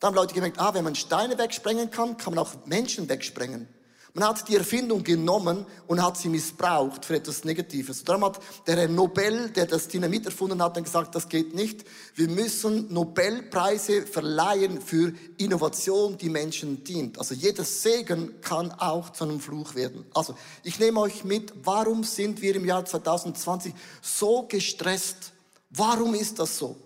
Da 0.00 0.08
haben 0.08 0.14
Leute 0.14 0.34
gemerkt, 0.34 0.58
ah, 0.58 0.74
wenn 0.74 0.84
man 0.84 0.94
Steine 0.94 1.38
wegsprengen 1.38 1.90
kann, 1.90 2.16
kann 2.16 2.34
man 2.34 2.44
auch 2.44 2.66
Menschen 2.66 3.08
wegsprengen. 3.08 3.68
Man 4.16 4.28
hat 4.28 4.48
die 4.48 4.54
Erfindung 4.54 5.02
genommen 5.02 5.66
und 5.88 6.00
hat 6.00 6.16
sie 6.16 6.28
missbraucht 6.28 7.04
für 7.04 7.16
etwas 7.16 7.42
Negatives. 7.42 8.04
Darum 8.04 8.24
hat 8.24 8.38
der 8.64 8.76
Herr 8.76 8.88
Nobel, 8.88 9.50
der 9.50 9.66
das 9.66 9.88
Dynamit 9.88 10.26
erfunden 10.26 10.62
hat, 10.62 10.76
dann 10.76 10.84
gesagt, 10.84 11.16
das 11.16 11.28
geht 11.28 11.52
nicht. 11.52 11.84
Wir 12.14 12.28
müssen 12.28 12.94
Nobelpreise 12.94 14.06
verleihen 14.06 14.80
für 14.80 15.12
Innovation, 15.36 16.16
die 16.16 16.28
Menschen 16.28 16.84
dient. 16.84 17.18
Also 17.18 17.34
jeder 17.34 17.64
Segen 17.64 18.40
kann 18.40 18.70
auch 18.70 19.10
zu 19.10 19.24
einem 19.24 19.40
Fluch 19.40 19.74
werden. 19.74 20.06
Also 20.14 20.36
ich 20.62 20.78
nehme 20.78 21.00
euch 21.00 21.24
mit, 21.24 21.52
warum 21.64 22.04
sind 22.04 22.40
wir 22.40 22.54
im 22.54 22.66
Jahr 22.66 22.84
2020 22.84 23.74
so 24.00 24.44
gestresst? 24.48 25.32
Warum 25.70 26.14
ist 26.14 26.38
das 26.38 26.56
so? 26.56 26.76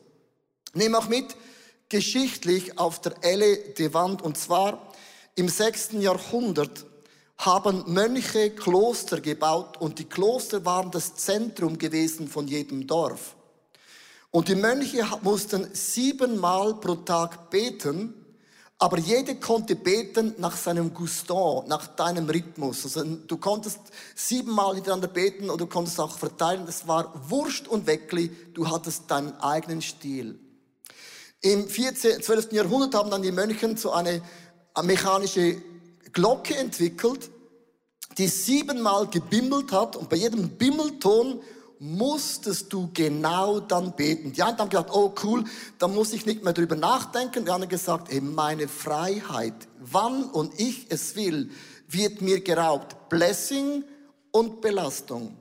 Nehme 0.73 0.97
auch 0.97 1.11
mit, 1.11 1.37
geschichtlich 1.90 2.78
auf 2.78 3.02
der 3.02 3.23
Elle 3.23 3.58
de 3.76 3.92
Wand, 3.92 4.23
und 4.23 4.38
zwar 4.38 4.94
im 5.35 5.50
sechsten 5.50 6.00
Jahrhundert 6.00 6.87
haben 7.38 7.85
Mönche 7.87 8.50
Kloster 8.50 9.21
gebaut 9.21 9.76
und 9.78 9.99
die 9.99 10.04
Kloster 10.04 10.64
waren 10.64 10.90
das 10.90 11.14
Zentrum 11.14 11.78
gewesen 11.78 12.28
von 12.28 12.49
jedem 12.49 12.87
Dorf. 12.87 13.37
Und 14.30 14.49
die 14.49 14.57
Mönche 14.57 15.04
mussten 15.23 15.68
siebenmal 15.73 16.75
pro 16.75 16.97
Tag 16.97 17.49
beten, 17.50 18.12
aber 18.80 18.99
jeder 18.99 19.35
konnte 19.37 19.75
beten 19.75 20.35
nach 20.38 20.57
seinem 20.57 20.92
Gusto, 20.92 21.64
nach 21.66 21.87
deinem 21.87 22.28
Rhythmus. 22.28 22.85
Also 22.85 23.04
du 23.04 23.37
konntest 23.38 23.80
siebenmal 24.14 24.75
hintereinander 24.75 25.09
beten 25.09 25.49
oder 25.49 25.64
du 25.64 25.66
konntest 25.66 25.99
auch 25.99 26.16
verteilen. 26.18 26.66
Das 26.66 26.87
war 26.87 27.12
Wurst 27.30 27.66
und 27.66 27.87
Weckli, 27.87 28.30
du 28.54 28.68
hattest 28.68 29.11
deinen 29.11 29.33
eigenen 29.40 29.80
Stil. 29.80 30.38
Im 31.40 31.68
14, 31.68 32.21
12. 32.23 32.52
Jahrhundert 32.52 32.95
haben 32.95 33.11
dann 33.11 33.23
die 33.23 33.33
Mönche 33.33 33.76
so 33.76 33.92
eine 33.92 34.23
mechanische 34.83 35.57
Glocke 36.12 36.56
entwickelt, 36.56 37.30
die 38.16 38.28
siebenmal 38.28 39.06
gebimmelt 39.08 39.72
hat 39.72 39.96
und 39.96 40.08
bei 40.08 40.16
jedem 40.16 40.50
Bimmelton 40.50 41.40
musstest 41.78 42.72
du 42.72 42.90
genau 42.92 43.60
dann 43.60 43.94
beten. 43.94 44.32
Die 44.32 44.42
einen 44.42 44.58
haben 44.58 44.68
gesagt, 44.68 44.90
oh 44.92 45.14
cool, 45.22 45.44
da 45.78 45.86
muss 45.86 46.12
ich 46.12 46.26
nicht 46.26 46.42
mehr 46.42 46.52
drüber 46.52 46.76
nachdenken. 46.76 47.44
Die 47.44 47.50
anderen 47.50 47.68
gesagt, 47.68 48.10
ey, 48.10 48.20
meine 48.20 48.66
Freiheit, 48.66 49.54
wann 49.78 50.24
und 50.24 50.58
ich 50.58 50.86
es 50.88 51.14
will, 51.14 51.50
wird 51.88 52.20
mir 52.20 52.40
geraubt. 52.40 53.08
Blessing 53.08 53.84
und 54.32 54.60
Belastung. 54.60 55.36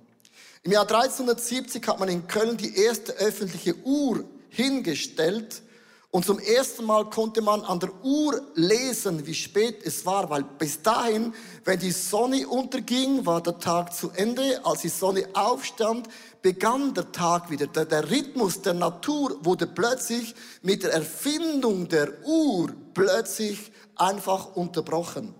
Im 0.63 0.71
Jahr 0.71 0.83
1370 0.83 1.88
hat 1.88 2.00
man 2.00 2.09
in 2.09 2.27
Köln 2.27 2.57
die 2.57 2.77
erste 2.77 3.13
öffentliche 3.13 3.75
Uhr 3.83 4.24
hingestellt, 4.50 5.62
und 6.09 6.25
zum 6.25 6.39
ersten 6.39 6.85
Mal 6.85 7.09
konnte 7.09 7.41
man 7.41 7.61
an 7.61 7.81
der 7.81 7.91
Uhr 8.01 8.41
lesen, 8.55 9.25
wie 9.27 9.33
spät 9.33 9.85
es 9.85 10.05
war, 10.05 10.29
weil 10.29 10.43
bis 10.43 10.81
dahin, 10.81 11.33
wenn 11.65 11.79
die 11.79 11.91
Sonne 11.91 12.47
unterging, 12.47 13.25
war 13.25 13.41
der 13.41 13.59
Tag 13.59 13.93
zu 13.93 14.09
Ende. 14.11 14.61
Als 14.65 14.81
die 14.81 14.89
Sonne 14.89 15.27
aufstand, 15.33 16.07
begann 16.41 16.93
der 16.93 17.11
Tag 17.11 17.49
wieder. 17.49 17.67
Der, 17.67 17.83
der 17.85 18.09
Rhythmus 18.09 18.61
der 18.61 18.73
Natur 18.73 19.37
wurde 19.43 19.67
plötzlich 19.67 20.33
mit 20.61 20.83
der 20.83 20.93
Erfindung 20.93 21.89
der 21.89 22.25
Uhr 22.25 22.73
plötzlich 22.93 23.71
einfach 23.97 24.55
unterbrochen. 24.55 25.35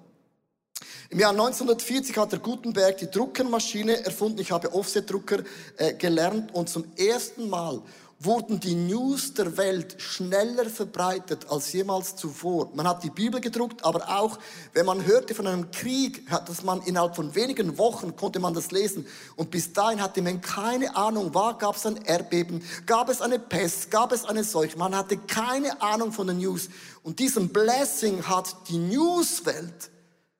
Im 1.09 1.19
Jahr 1.19 1.31
1940 1.31 2.17
hat 2.17 2.33
der 2.33 2.39
Gutenberg 2.39 2.97
die 2.97 3.09
Druckermaschine 3.09 4.03
erfunden. 4.03 4.41
Ich 4.41 4.51
habe 4.51 4.74
Offset-Drucker 4.74 5.43
äh, 5.77 5.93
gelernt 5.93 6.53
und 6.53 6.67
zum 6.67 6.83
ersten 6.97 7.50
Mal 7.50 7.81
wurden 8.19 8.59
die 8.59 8.74
News 8.74 9.36
der 9.36 9.57
Welt 9.57 10.01
schneller 10.01 10.65
verbreitet 10.65 11.45
als 11.50 11.71
jemals 11.71 12.15
zuvor. 12.15 12.71
Man 12.74 12.88
hat 12.88 13.03
die 13.03 13.12
Bibel 13.12 13.39
gedruckt, 13.39 13.86
aber 13.86 14.09
auch, 14.09 14.39
wenn 14.74 14.88
man 14.88 15.05
hörte 15.05 15.36
von 15.36 15.45
einem 15.45 15.69
Krieg, 15.69 16.27
dass 16.47 16.63
man 16.63 16.81
innerhalb 16.81 17.15
von 17.15 17.36
wenigen 17.36 17.77
Wochen 17.77 18.15
konnte 18.15 18.39
man 18.39 18.55
das 18.55 18.71
lesen. 18.71 19.05
Und 19.36 19.51
bis 19.51 19.71
dahin 19.71 20.01
hatte 20.01 20.24
man 20.24 20.41
keine 20.41 20.95
Ahnung, 20.95 21.33
war, 21.36 21.59
gab 21.59 21.75
es 21.75 21.86
ein 21.86 21.97
Erdbeben, 21.97 22.63
gab 22.88 23.09
es 23.09 23.21
eine 23.21 23.38
Pest, 23.38 23.91
gab 23.91 24.12
es 24.12 24.25
eine 24.25 24.43
Seuche. 24.43 24.77
Man 24.77 24.95
hatte 24.95 25.17
keine 25.17 25.79
Ahnung 25.81 26.12
von 26.12 26.25
den 26.25 26.39
News. 26.39 26.69
Und 27.03 27.19
diesen 27.19 27.50
Blessing 27.50 28.24
hat 28.24 28.55
die 28.67 28.79
Newswelt 28.79 29.91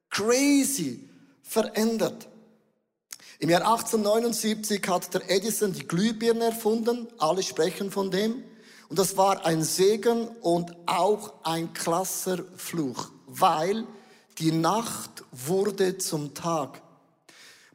crazy 0.10 1.08
verändert. 1.44 2.28
Im 3.40 3.52
Jahr 3.52 3.62
1879 3.62 4.82
hat 4.88 5.14
der 5.14 5.30
Edison 5.30 5.72
die 5.72 5.88
Glühbirne 5.88 6.46
erfunden. 6.46 7.08
Alle 7.20 7.44
sprechen 7.44 7.92
von 7.92 8.10
dem. 8.10 8.44
Und 8.90 8.98
das 8.98 9.16
war 9.16 9.46
ein 9.46 9.64
Segen 9.64 10.28
und 10.42 10.76
auch 10.88 11.34
ein 11.44 11.72
klasser 11.74 12.40
Fluch, 12.56 13.10
weil 13.28 13.86
die 14.40 14.52
Nacht 14.52 15.24
wurde 15.32 16.00
zum 16.00 16.34
Tag. 16.34 16.82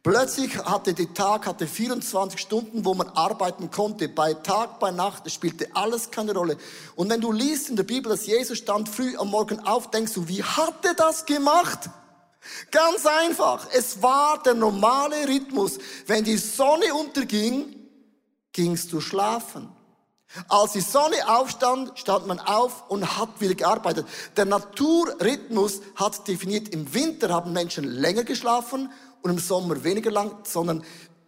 Plötzlich 0.02 0.58
hatte 0.58 0.94
der 0.94 1.14
Tag 1.14 1.46
hatte 1.46 1.68
24 1.68 2.40
Stunden, 2.40 2.84
wo 2.84 2.94
man 2.94 3.08
arbeiten 3.10 3.70
konnte. 3.70 4.08
Bei 4.08 4.34
Tag, 4.34 4.80
bei 4.80 4.90
Nacht, 4.90 5.26
es 5.26 5.34
spielte 5.34 5.68
alles 5.74 6.10
keine 6.10 6.34
Rolle. 6.34 6.56
Und 6.96 7.08
wenn 7.08 7.20
du 7.20 7.30
liest 7.30 7.70
in 7.70 7.76
der 7.76 7.84
Bibel, 7.84 8.10
dass 8.10 8.26
Jesus 8.26 8.58
stand 8.58 8.88
früh 8.88 9.16
am 9.16 9.28
Morgen 9.28 9.60
auf, 9.60 9.92
denkst 9.92 10.14
du, 10.14 10.26
wie 10.26 10.42
hat 10.42 10.84
er 10.84 10.94
das 10.94 11.24
gemacht? 11.24 11.88
Ganz 12.70 13.06
einfach. 13.06 13.68
Es 13.72 14.02
war 14.02 14.42
der 14.42 14.54
normale 14.54 15.28
Rhythmus. 15.28 15.78
Wenn 16.06 16.24
die 16.24 16.36
Sonne 16.36 16.94
unterging, 16.94 17.76
gingst 18.52 18.92
du 18.92 19.00
schlafen. 19.00 19.68
Als 20.48 20.72
die 20.72 20.80
Sonne 20.80 21.16
aufstand, 21.28 21.98
stand 21.98 22.26
man 22.26 22.38
auf 22.40 22.88
und 22.88 23.18
hat 23.18 23.40
wieder 23.40 23.54
gearbeitet. 23.54 24.06
Der 24.36 24.46
Naturrhythmus 24.46 25.82
hat 25.94 26.26
definiert, 26.26 26.70
im 26.70 26.92
Winter 26.94 27.28
haben 27.28 27.52
Menschen 27.52 27.84
länger 27.84 28.24
geschlafen 28.24 28.90
und 29.20 29.30
im 29.30 29.38
Sommer 29.38 29.84
weniger 29.84 30.10
lang, 30.10 30.34
sondern 30.44 30.84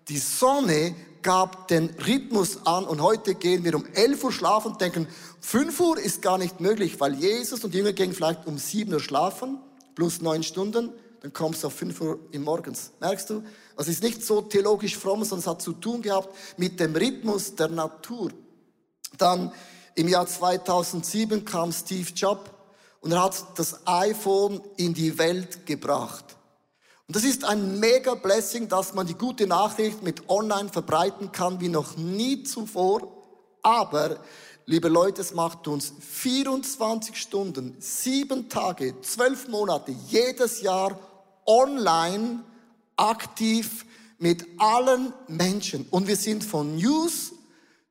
die 0.09 0.19
Sonne 0.19 0.95
gab 1.23 1.69
den 1.69 1.91
Rhythmus 2.07 2.67
an 2.67 2.85
und 2.85 3.03
heute 3.03 3.35
gehen 3.35 3.65
wir 3.65 3.75
um 3.75 3.87
11 3.93 4.25
Uhr 4.25 4.33
schlafen 4.33 4.73
und 4.73 4.81
denken, 4.81 5.07
5 5.41 5.81
Uhr 5.81 5.99
ist 5.99 6.23
gar 6.23 6.39
nicht 6.39 6.61
möglich, 6.61 6.99
weil 6.99 7.15
Jesus 7.15 7.63
und 7.63 7.73
die 7.73 7.79
Jünger 7.79 7.93
gingen 7.93 8.15
vielleicht 8.15 8.47
um 8.47 8.59
7 8.59 8.93
Uhr 8.93 9.01
schlafen, 9.01 9.59
plus 9.95 10.21
9 10.23 10.43
Stunden 10.43 10.93
dann 11.25 11.33
kommst 11.33 11.63
du 11.63 11.69
auf 11.69 11.73
5 11.73 12.01
Uhr 12.03 12.19
Morgens. 12.35 12.93
Merkst 13.01 13.31
du? 13.31 13.37
Also 13.77 13.91
es 13.91 13.97
ist 13.97 14.03
nicht 14.03 14.23
so 14.23 14.43
theologisch 14.43 14.99
fromm, 14.99 15.25
sondern 15.25 15.39
es 15.39 15.47
hat 15.47 15.63
zu 15.63 15.73
tun 15.73 16.03
gehabt 16.03 16.29
mit 16.59 16.79
dem 16.79 16.95
Rhythmus 16.95 17.55
der 17.55 17.69
Natur. 17.69 18.31
Dann 19.17 19.51
im 19.95 20.07
Jahr 20.09 20.27
2007 20.27 21.47
kam 21.47 21.73
Steve 21.73 22.11
Jobs 22.15 22.51
und 23.01 23.13
er 23.13 23.25
hat 23.25 23.43
das 23.57 23.87
iPhone 23.87 24.61
in 24.77 24.93
die 24.93 25.17
Welt 25.17 25.65
gebracht. 25.65 26.37
Und 27.07 27.17
das 27.17 27.25
ist 27.25 27.43
ein 27.45 27.81
mega 27.81 28.17
Blessing, 28.17 28.69
dass 28.69 28.93
man 28.93 29.07
die 29.07 29.15
gute 29.15 29.47
Nachricht 29.47 30.03
mit 30.03 30.29
online 30.29 30.69
verbreiten 30.69 31.33
kann 31.33 31.59
wie 31.59 31.71
noch 31.71 31.97
nie 31.97 32.43
zuvor. 32.43 33.01
Aber, 33.63 34.21
liebe 34.67 34.89
Leute, 34.89 35.23
es 35.23 35.33
macht 35.33 35.69
uns 35.69 35.95
24 36.01 37.17
Stunden, 37.17 37.77
sieben 37.79 38.51
Tage, 38.51 39.01
zwölf 39.01 39.49
Monate, 39.49 39.91
jedes 40.09 40.61
Jahr 40.61 41.01
online 41.47 42.43
aktiv 42.97 43.85
mit 44.19 44.47
allen 44.59 45.13
Menschen. 45.29 45.87
Und 45.91 46.07
wir 46.07 46.17
sind 46.17 46.45
von 46.45 46.77
News 46.77 47.33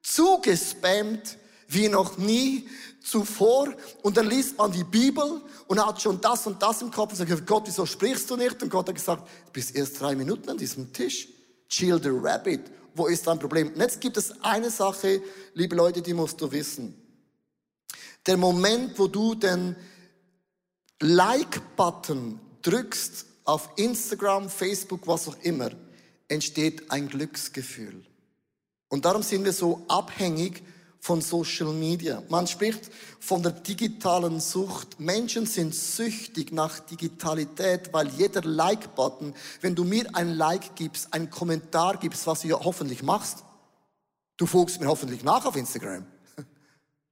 zugespammt 0.01 1.37
wie 1.67 1.89
noch 1.89 2.17
nie 2.17 2.67
zuvor. 3.03 3.73
Und 4.01 4.17
dann 4.17 4.29
liest 4.29 4.57
man 4.57 4.71
die 4.71 4.83
Bibel 4.83 5.41
und 5.67 5.85
hat 5.85 6.01
schon 6.01 6.21
das 6.21 6.47
und 6.47 6.61
das 6.61 6.81
im 6.81 6.91
Kopf 6.91 7.11
und 7.11 7.17
sagt, 7.17 7.47
Gott, 7.47 7.63
wieso 7.65 7.85
sprichst 7.85 8.29
du 8.29 8.35
nicht? 8.35 8.61
Und 8.63 8.69
Gott 8.69 8.87
hat 8.87 8.95
gesagt, 8.95 9.27
du 9.27 9.51
bist 9.51 9.75
erst 9.75 9.99
drei 9.99 10.15
Minuten 10.15 10.49
an 10.49 10.57
diesem 10.57 10.91
Tisch. 10.93 11.27
Chill 11.69 12.01
the 12.01 12.09
rabbit. 12.09 12.61
Wo 12.95 13.07
ist 13.07 13.25
dein 13.25 13.39
Problem? 13.39 13.69
Und 13.73 13.79
jetzt 13.79 13.99
gibt 13.99 14.17
es 14.17 14.31
eine 14.43 14.69
Sache, 14.69 15.21
liebe 15.53 15.75
Leute, 15.75 16.01
die 16.01 16.13
musst 16.13 16.39
du 16.39 16.51
wissen. 16.51 16.99
Der 18.25 18.37
Moment, 18.37 18.97
wo 18.99 19.07
du 19.07 19.35
den 19.35 19.75
Like-Button 20.99 22.39
drückst 22.61 23.25
auf 23.45 23.69
Instagram, 23.75 24.49
Facebook, 24.49 25.07
was 25.07 25.27
auch 25.27 25.37
immer, 25.41 25.71
entsteht 26.27 26.89
ein 26.91 27.07
Glücksgefühl. 27.07 28.05
Und 28.89 29.05
darum 29.05 29.23
sind 29.23 29.43
wir 29.43 29.53
so 29.53 29.83
abhängig 29.87 30.63
von 30.99 31.19
Social 31.19 31.73
Media. 31.73 32.23
Man 32.29 32.47
spricht 32.47 32.89
von 33.19 33.43
der 33.43 33.51
digitalen 33.51 34.39
Sucht. 34.39 35.01
Menschen 35.01 35.45
sind 35.45 35.75
süchtig 35.75 36.53
nach 36.53 36.79
Digitalität, 36.79 37.91
weil 37.91 38.07
jeder 38.09 38.41
Like-Button, 38.41 39.33
wenn 39.59 39.75
du 39.75 39.83
mir 39.83 40.05
ein 40.15 40.35
Like 40.35 40.75
gibst, 40.75 41.13
einen 41.13 41.29
Kommentar 41.29 41.97
gibst, 41.97 42.25
was 42.25 42.41
du 42.41 42.47
ja 42.47 42.59
hoffentlich 42.63 43.03
machst, 43.03 43.43
du 44.37 44.45
folgst 44.45 44.79
mir 44.79 44.87
hoffentlich 44.87 45.23
nach 45.23 45.45
auf 45.45 45.57
Instagram. 45.57 46.05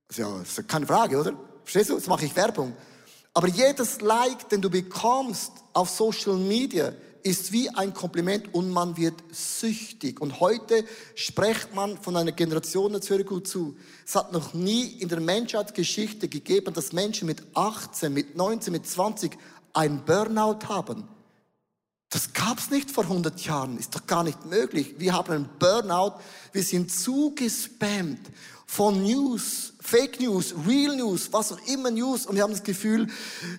Ist 0.07 0.19
ja, 0.19 0.41
ist 0.41 0.67
keine 0.67 0.88
Frage, 0.88 1.19
oder? 1.19 1.33
Verstehst 1.63 1.89
du? 1.89 1.95
Jetzt 1.95 2.07
mache 2.07 2.25
ich 2.25 2.35
Werbung. 2.35 2.73
Aber 3.33 3.47
jedes 3.47 4.00
Like, 4.01 4.47
den 4.50 4.61
du 4.61 4.69
bekommst 4.69 5.51
auf 5.73 5.89
Social 5.89 6.35
Media, 6.35 6.93
ist 7.23 7.51
wie 7.51 7.69
ein 7.69 7.93
Kompliment 7.93 8.53
und 8.53 8.69
man 8.69 8.97
wird 8.97 9.15
süchtig. 9.31 10.19
Und 10.21 10.39
heute 10.39 10.83
spricht 11.15 11.73
man 11.75 11.97
von 11.97 12.17
einer 12.17 12.31
Generation, 12.31 12.99
höre 13.07 13.23
gut 13.23 13.47
zu. 13.47 13.75
Es 14.05 14.15
hat 14.15 14.31
noch 14.31 14.53
nie 14.53 14.87
in 14.99 15.09
der 15.09 15.19
Menschheitsgeschichte 15.19 16.27
gegeben, 16.27 16.73
dass 16.73 16.93
Menschen 16.93 17.27
mit 17.27 17.43
18, 17.53 18.13
mit 18.13 18.35
19, 18.35 18.73
mit 18.73 18.87
20 18.87 19.37
ein 19.73 20.03
Burnout 20.05 20.67
haben. 20.67 21.07
Das 22.12 22.34
gab's 22.34 22.70
nicht 22.70 22.91
vor 22.91 23.06
100 23.06 23.39
Jahren, 23.46 23.80
ist 23.80 23.96
doch 23.96 24.06
gar 24.06 24.24
nicht 24.24 24.46
möglich. 24.46 24.96
Wir 24.98 25.13
haben 25.13 25.32
einen 25.32 25.50
Burnout, 25.58 26.20
wir 26.51 26.62
sind 26.62 26.91
zugespammt 26.91 28.20
von 28.65 29.01
News, 29.01 29.74
Fake 29.80 30.20
News, 30.20 30.53
Real 30.68 30.98
News, 30.98 31.32
was 31.32 31.53
auch 31.53 31.60
immer 31.68 31.89
News. 31.89 32.25
Und 32.25 32.36
wir 32.36 32.44
haben 32.44 32.51
das 32.51 32.63
Gefühl, 32.63 33.08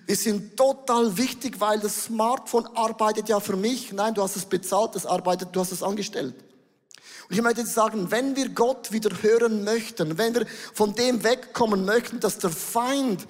wir 0.05 0.15
sind 0.15 0.55
total 0.55 1.17
wichtig, 1.17 1.59
weil 1.59 1.79
das 1.79 2.05
Smartphone 2.05 2.67
arbeitet 2.75 3.27
ja 3.27 3.39
für 3.39 3.55
mich. 3.55 3.91
Nein, 3.91 4.13
du 4.13 4.21
hast 4.21 4.35
es 4.35 4.45
bezahlt, 4.45 4.93
das 4.93 5.07
arbeitet, 5.07 5.49
du 5.51 5.59
hast 5.59 5.71
es 5.71 5.81
angestellt. 5.81 6.35
Und 7.29 7.35
ich 7.35 7.41
möchte 7.41 7.65
sagen, 7.65 8.11
wenn 8.11 8.35
wir 8.35 8.49
Gott 8.49 8.91
wieder 8.91 9.09
hören 9.23 9.63
möchten, 9.63 10.19
wenn 10.19 10.35
wir 10.35 10.45
von 10.75 10.93
dem 10.93 11.23
wegkommen 11.23 11.85
möchten, 11.85 12.19
dass 12.19 12.37
der 12.37 12.51
Feind 12.51 13.27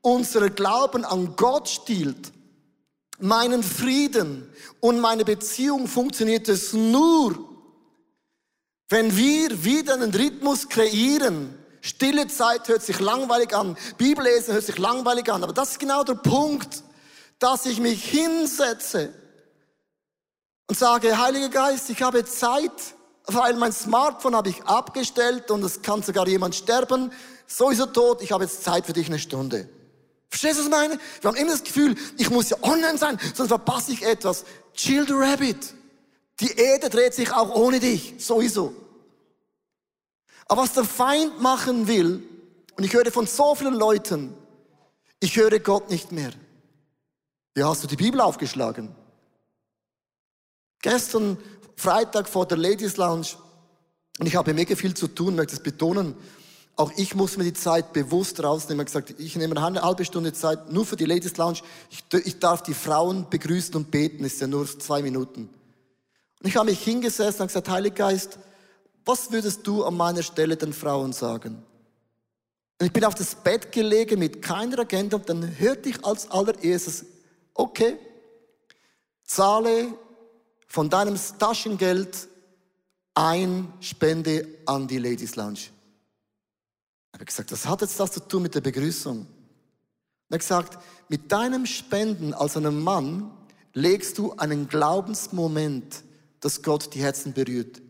unser 0.00 0.48
Glauben 0.48 1.04
an 1.04 1.36
Gott 1.36 1.68
stiehlt, 1.68 2.32
meinen 3.18 3.62
Frieden 3.62 4.50
und 4.80 5.00
meine 5.00 5.24
Beziehung 5.24 5.86
funktioniert 5.86 6.48
es 6.48 6.72
nur, 6.72 7.54
wenn 8.88 9.16
wir 9.16 9.64
wieder 9.64 9.94
einen 9.94 10.14
Rhythmus 10.14 10.68
kreieren, 10.68 11.58
stille 11.80 12.28
Zeit 12.28 12.68
hört 12.68 12.82
sich 12.82 13.00
langweilig 13.00 13.54
an, 13.54 13.76
Bibellesen 13.98 14.54
hört 14.54 14.64
sich 14.64 14.78
langweilig 14.78 15.32
an, 15.32 15.42
aber 15.42 15.52
das 15.52 15.72
ist 15.72 15.78
genau 15.78 16.04
der 16.04 16.14
Punkt, 16.14 16.82
dass 17.38 17.66
ich 17.66 17.80
mich 17.80 18.04
hinsetze 18.04 19.12
und 20.68 20.78
sage, 20.78 21.18
Heiliger 21.18 21.48
Geist, 21.48 21.90
ich 21.90 22.02
habe 22.02 22.24
Zeit, 22.24 22.72
weil 23.26 23.54
mein 23.54 23.72
Smartphone 23.72 24.34
habe 24.34 24.50
ich 24.50 24.62
abgestellt 24.64 25.50
und 25.50 25.62
es 25.62 25.82
kann 25.82 26.02
sogar 26.02 26.26
jemand 26.28 26.54
sterben, 26.54 27.12
sowieso 27.46 27.86
tot, 27.86 28.22
ich 28.22 28.32
habe 28.32 28.44
jetzt 28.44 28.64
Zeit 28.64 28.86
für 28.86 28.92
dich 28.92 29.06
eine 29.06 29.18
Stunde. 29.18 29.68
Verstehst 30.34 30.58
du, 30.58 30.62
was 30.62 30.66
ich 30.66 30.70
meine? 30.72 31.00
Wir 31.20 31.28
haben 31.28 31.36
immer 31.36 31.52
das 31.52 31.62
Gefühl, 31.62 31.94
ich 32.18 32.28
muss 32.28 32.50
ja 32.50 32.56
online 32.60 32.98
sein, 32.98 33.20
sonst 33.34 33.50
verpasse 33.50 33.92
ich 33.92 34.02
etwas. 34.02 34.44
Chill 34.72 35.06
the 35.06 35.12
rabbit. 35.12 35.72
Die 36.40 36.50
Erde 36.50 36.90
dreht 36.90 37.14
sich 37.14 37.32
auch 37.32 37.54
ohne 37.54 37.78
dich, 37.78 38.14
sowieso. 38.18 38.74
Aber 40.48 40.62
was 40.62 40.72
der 40.72 40.82
Feind 40.82 41.40
machen 41.40 41.86
will, 41.86 42.20
und 42.76 42.82
ich 42.82 42.92
höre 42.92 43.12
von 43.12 43.28
so 43.28 43.54
vielen 43.54 43.74
Leuten, 43.74 44.34
ich 45.20 45.36
höre 45.36 45.60
Gott 45.60 45.88
nicht 45.88 46.10
mehr. 46.10 46.32
Wie 47.54 47.62
hast 47.62 47.84
du 47.84 47.86
die 47.86 47.94
Bibel 47.94 48.20
aufgeschlagen? 48.20 48.92
Gestern, 50.82 51.38
Freitag 51.76 52.28
vor 52.28 52.44
der 52.46 52.58
Ladies 52.58 52.96
Lounge, 52.96 53.28
und 54.18 54.26
ich 54.26 54.34
habe 54.34 54.52
mega 54.52 54.74
viel 54.74 54.94
zu 54.94 55.06
tun, 55.06 55.36
möchte 55.36 55.54
es 55.54 55.62
betonen, 55.62 56.16
auch 56.76 56.92
ich 56.96 57.14
muss 57.14 57.36
mir 57.36 57.44
die 57.44 57.52
Zeit 57.52 57.92
bewusst 57.92 58.42
rausnehmen. 58.42 58.84
Ich 58.84 58.92
gesagt, 58.92 59.14
ich 59.18 59.36
nehme 59.36 59.56
eine 59.56 59.82
halbe 59.82 60.04
Stunde 60.04 60.32
Zeit 60.32 60.72
nur 60.72 60.84
für 60.84 60.96
die 60.96 61.04
Ladies 61.04 61.36
Lounge. 61.36 61.60
Ich, 61.90 62.04
ich 62.26 62.38
darf 62.40 62.62
die 62.62 62.74
Frauen 62.74 63.28
begrüßen 63.30 63.74
und 63.76 63.90
beten, 63.90 64.24
ist 64.24 64.40
ja 64.40 64.46
nur 64.46 64.66
zwei 64.66 65.00
Minuten. 65.00 65.48
Und 66.42 66.48
ich 66.48 66.56
habe 66.56 66.70
mich 66.70 66.82
hingesetzt 66.82 67.40
und 67.40 67.46
gesagt, 67.46 67.68
Heiliger 67.68 68.08
Geist, 68.08 68.38
was 69.04 69.30
würdest 69.30 69.66
du 69.66 69.84
an 69.84 69.96
meiner 69.96 70.22
Stelle 70.22 70.56
den 70.56 70.72
Frauen 70.72 71.12
sagen? 71.12 71.62
Und 72.80 72.86
ich 72.86 72.92
bin 72.92 73.04
auf 73.04 73.14
das 73.14 73.36
Bett 73.36 73.70
gelegen 73.70 74.18
mit 74.18 74.42
keiner 74.42 74.80
Agenda 74.80 75.16
und 75.16 75.28
dann 75.28 75.58
hörte 75.58 75.88
ich 75.88 76.04
als 76.04 76.28
allererstes, 76.30 77.04
okay, 77.54 77.96
zahle 79.22 79.94
von 80.66 80.90
deinem 80.90 81.16
Taschengeld 81.38 82.28
ein 83.14 83.72
Spende 83.80 84.48
an 84.66 84.88
die 84.88 84.98
Ladies 84.98 85.36
Lounge. 85.36 85.73
Ich 87.14 87.20
habe 87.20 87.26
gesagt, 87.26 87.52
was 87.52 87.66
hat 87.66 87.80
jetzt 87.80 88.00
das 88.00 88.10
zu 88.10 88.20
tun 88.20 88.42
mit 88.42 88.56
der 88.56 88.60
Begrüßung? 88.60 89.24
Er 90.30 90.34
hat 90.34 90.40
gesagt, 90.40 90.78
mit 91.08 91.30
deinem 91.30 91.64
Spenden 91.64 92.34
als 92.34 92.56
einem 92.56 92.82
Mann 92.82 93.30
legst 93.72 94.18
du 94.18 94.32
einen 94.32 94.66
Glaubensmoment, 94.66 96.02
dass 96.40 96.60
Gott 96.60 96.92
die 96.92 97.00
Herzen 97.00 97.32
berührt. 97.32 97.80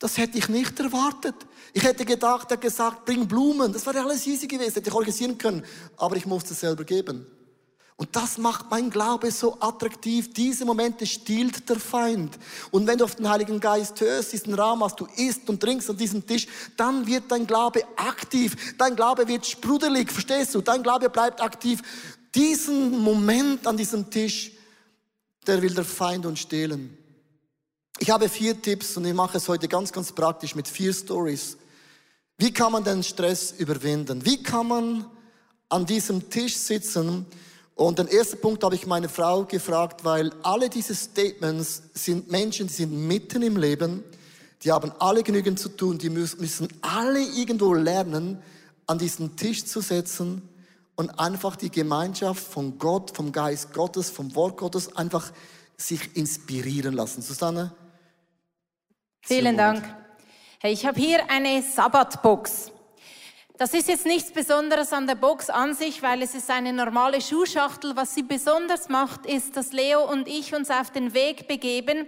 Das 0.00 0.18
hätte 0.18 0.38
ich 0.38 0.48
nicht 0.48 0.78
erwartet. 0.80 1.36
Ich 1.72 1.84
hätte 1.84 2.04
gedacht, 2.04 2.50
er 2.50 2.56
hat 2.56 2.60
gesagt, 2.60 3.04
bring 3.04 3.28
Blumen. 3.28 3.72
Das 3.72 3.86
wäre 3.86 4.00
alles 4.00 4.26
easy 4.26 4.48
gewesen, 4.48 4.74
hätte 4.74 4.90
ich 4.90 4.94
organisieren 4.94 5.38
können. 5.38 5.64
Aber 5.96 6.16
ich 6.16 6.26
musste 6.26 6.52
es 6.52 6.60
selber 6.60 6.82
geben. 6.82 7.26
Und 7.98 8.14
das 8.14 8.38
macht 8.38 8.70
mein 8.70 8.90
Glaube 8.90 9.32
so 9.32 9.60
attraktiv. 9.60 10.32
Diese 10.32 10.64
Momente 10.64 11.04
stiehlt 11.04 11.68
der 11.68 11.80
Feind. 11.80 12.38
Und 12.70 12.86
wenn 12.86 12.96
du 12.96 13.04
auf 13.04 13.16
den 13.16 13.28
Heiligen 13.28 13.58
Geist 13.58 14.00
hörst, 14.00 14.32
diesen 14.32 14.54
Raum 14.54 14.84
hast, 14.84 15.00
du 15.00 15.08
isst 15.16 15.48
und 15.48 15.60
trinkst 15.60 15.90
an 15.90 15.96
diesem 15.96 16.24
Tisch, 16.24 16.46
dann 16.76 17.04
wird 17.08 17.24
dein 17.28 17.44
Glaube 17.44 17.82
aktiv. 17.96 18.76
Dein 18.78 18.94
Glaube 18.94 19.26
wird 19.26 19.44
sprudelig, 19.44 20.12
verstehst 20.12 20.54
du? 20.54 20.60
Dein 20.60 20.84
Glaube 20.84 21.10
bleibt 21.10 21.40
aktiv. 21.40 21.82
Diesen 22.32 23.02
Moment 23.02 23.66
an 23.66 23.76
diesem 23.76 24.08
Tisch, 24.08 24.52
der 25.44 25.60
will 25.60 25.74
der 25.74 25.84
Feind 25.84 26.24
uns 26.24 26.38
stehlen. 26.38 26.96
Ich 27.98 28.10
habe 28.10 28.28
vier 28.28 28.62
Tipps 28.62 28.96
und 28.96 29.06
ich 29.06 29.14
mache 29.14 29.38
es 29.38 29.48
heute 29.48 29.66
ganz, 29.66 29.90
ganz 29.90 30.12
praktisch 30.12 30.54
mit 30.54 30.68
vier 30.68 30.92
Stories. 30.92 31.56
Wie 32.36 32.52
kann 32.52 32.70
man 32.70 32.84
den 32.84 33.02
Stress 33.02 33.50
überwinden? 33.58 34.24
Wie 34.24 34.40
kann 34.40 34.68
man 34.68 35.04
an 35.68 35.84
diesem 35.84 36.30
Tisch 36.30 36.56
sitzen? 36.56 37.26
Und 37.78 38.00
den 38.00 38.08
ersten 38.08 38.40
Punkt 38.40 38.64
habe 38.64 38.74
ich 38.74 38.88
meine 38.88 39.08
Frau 39.08 39.44
gefragt, 39.44 40.04
weil 40.04 40.32
alle 40.42 40.68
diese 40.68 40.96
Statements 40.96 41.80
sind 41.94 42.28
Menschen, 42.28 42.66
die 42.66 42.72
sind 42.72 43.06
mitten 43.06 43.40
im 43.40 43.56
Leben, 43.56 44.02
die 44.64 44.72
haben 44.72 44.90
alle 44.98 45.22
genügend 45.22 45.60
zu 45.60 45.68
tun, 45.68 45.96
die 45.96 46.10
müssen 46.10 46.68
alle 46.80 47.20
irgendwo 47.20 47.74
lernen, 47.74 48.42
an 48.88 48.98
diesen 48.98 49.36
Tisch 49.36 49.64
zu 49.64 49.80
setzen 49.80 50.42
und 50.96 51.20
einfach 51.20 51.54
die 51.54 51.70
Gemeinschaft 51.70 52.42
von 52.42 52.80
Gott, 52.80 53.14
vom 53.14 53.30
Geist 53.30 53.72
Gottes, 53.72 54.10
vom 54.10 54.34
Wort 54.34 54.56
Gottes 54.56 54.96
einfach 54.96 55.30
sich 55.76 56.16
inspirieren 56.16 56.94
lassen. 56.94 57.22
Susanne? 57.22 57.72
Vielen 59.20 59.56
Dank. 59.56 59.84
Hey, 60.58 60.72
ich 60.72 60.84
habe 60.84 60.98
hier 60.98 61.30
eine 61.30 61.62
Sabbatbox. 61.62 62.72
Das 63.58 63.74
ist 63.74 63.88
jetzt 63.88 64.06
nichts 64.06 64.30
Besonderes 64.30 64.92
an 64.92 65.08
der 65.08 65.16
Box 65.16 65.50
an 65.50 65.74
sich, 65.74 66.00
weil 66.00 66.22
es 66.22 66.32
ist 66.36 66.48
eine 66.48 66.72
normale 66.72 67.20
Schuhschachtel. 67.20 67.96
Was 67.96 68.14
sie 68.14 68.22
besonders 68.22 68.88
macht, 68.88 69.26
ist, 69.26 69.56
dass 69.56 69.72
Leo 69.72 70.08
und 70.08 70.28
ich 70.28 70.54
uns 70.54 70.70
auf 70.70 70.92
den 70.92 71.12
Weg 71.12 71.48
begeben, 71.48 72.06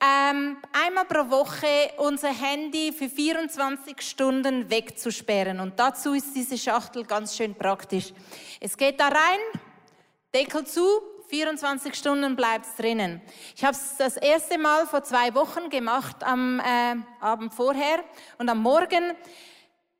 ähm, 0.00 0.56
einmal 0.72 1.04
pro 1.04 1.30
Woche 1.30 1.92
unser 1.98 2.30
Handy 2.30 2.92
für 2.92 3.08
24 3.08 4.02
Stunden 4.02 4.68
wegzusperren. 4.70 5.60
Und 5.60 5.78
dazu 5.78 6.14
ist 6.14 6.34
diese 6.34 6.58
Schachtel 6.58 7.04
ganz 7.04 7.36
schön 7.36 7.54
praktisch. 7.54 8.12
Es 8.58 8.76
geht 8.76 8.98
da 8.98 9.06
rein, 9.06 9.38
Deckel 10.34 10.66
zu, 10.66 10.84
24 11.28 11.94
Stunden 11.94 12.34
bleibt 12.34 12.66
es 12.66 12.74
drinnen. 12.74 13.22
Ich 13.54 13.64
habe 13.64 13.76
es 13.76 13.98
das 13.98 14.16
erste 14.16 14.58
Mal 14.58 14.88
vor 14.88 15.04
zwei 15.04 15.32
Wochen 15.36 15.70
gemacht, 15.70 16.24
am 16.24 16.58
äh, 16.58 16.96
Abend 17.20 17.54
vorher 17.54 18.02
und 18.38 18.48
am 18.48 18.58
Morgen 18.58 19.14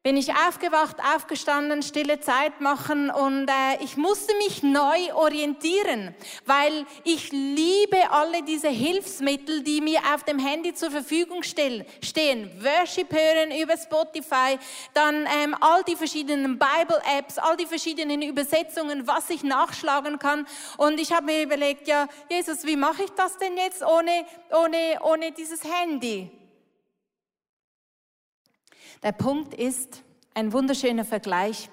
bin 0.02 0.16
ich 0.16 0.30
aufgewacht, 0.34 0.96
aufgestanden, 1.14 1.80
stille 1.80 2.18
Zeit 2.18 2.60
machen 2.60 3.08
und 3.08 3.46
äh, 3.48 3.84
ich 3.84 3.96
musste 3.96 4.34
mich 4.38 4.64
neu 4.64 5.14
orientieren, 5.14 6.12
weil 6.44 6.86
ich 7.04 7.30
liebe 7.30 8.10
alle 8.10 8.42
diese 8.42 8.68
Hilfsmittel, 8.68 9.62
die 9.62 9.80
mir 9.80 10.00
auf 10.12 10.24
dem 10.24 10.40
Handy 10.40 10.74
zur 10.74 10.90
Verfügung 10.90 11.44
stehen. 11.44 11.84
Worship 12.02 13.12
hören 13.12 13.52
über 13.52 13.76
Spotify, 13.76 14.58
dann 14.92 15.28
ähm, 15.40 15.56
all 15.60 15.84
die 15.84 15.94
verschiedenen 15.94 16.58
Bible-Apps, 16.58 17.38
all 17.38 17.56
die 17.56 17.66
verschiedenen 17.66 18.22
Übersetzungen, 18.22 19.06
was 19.06 19.30
ich 19.30 19.44
nachschlagen 19.44 20.18
kann. 20.18 20.48
Und 20.78 20.98
ich 20.98 21.12
habe 21.12 21.26
mir 21.26 21.44
überlegt, 21.44 21.86
ja, 21.86 22.08
Jesus, 22.28 22.64
wie 22.66 22.76
mache 22.76 23.04
ich 23.04 23.10
das 23.10 23.38
denn 23.38 23.56
jetzt 23.56 23.84
ohne, 23.84 24.26
ohne, 24.50 24.98
ohne 25.04 25.30
dieses 25.30 25.62
Handy? 25.62 26.41
Der 29.02 29.12
Punkt 29.12 29.54
ist, 29.54 30.02
ein 30.34 30.52
wunderschöner 30.52 31.04
Vergleich. 31.04 31.68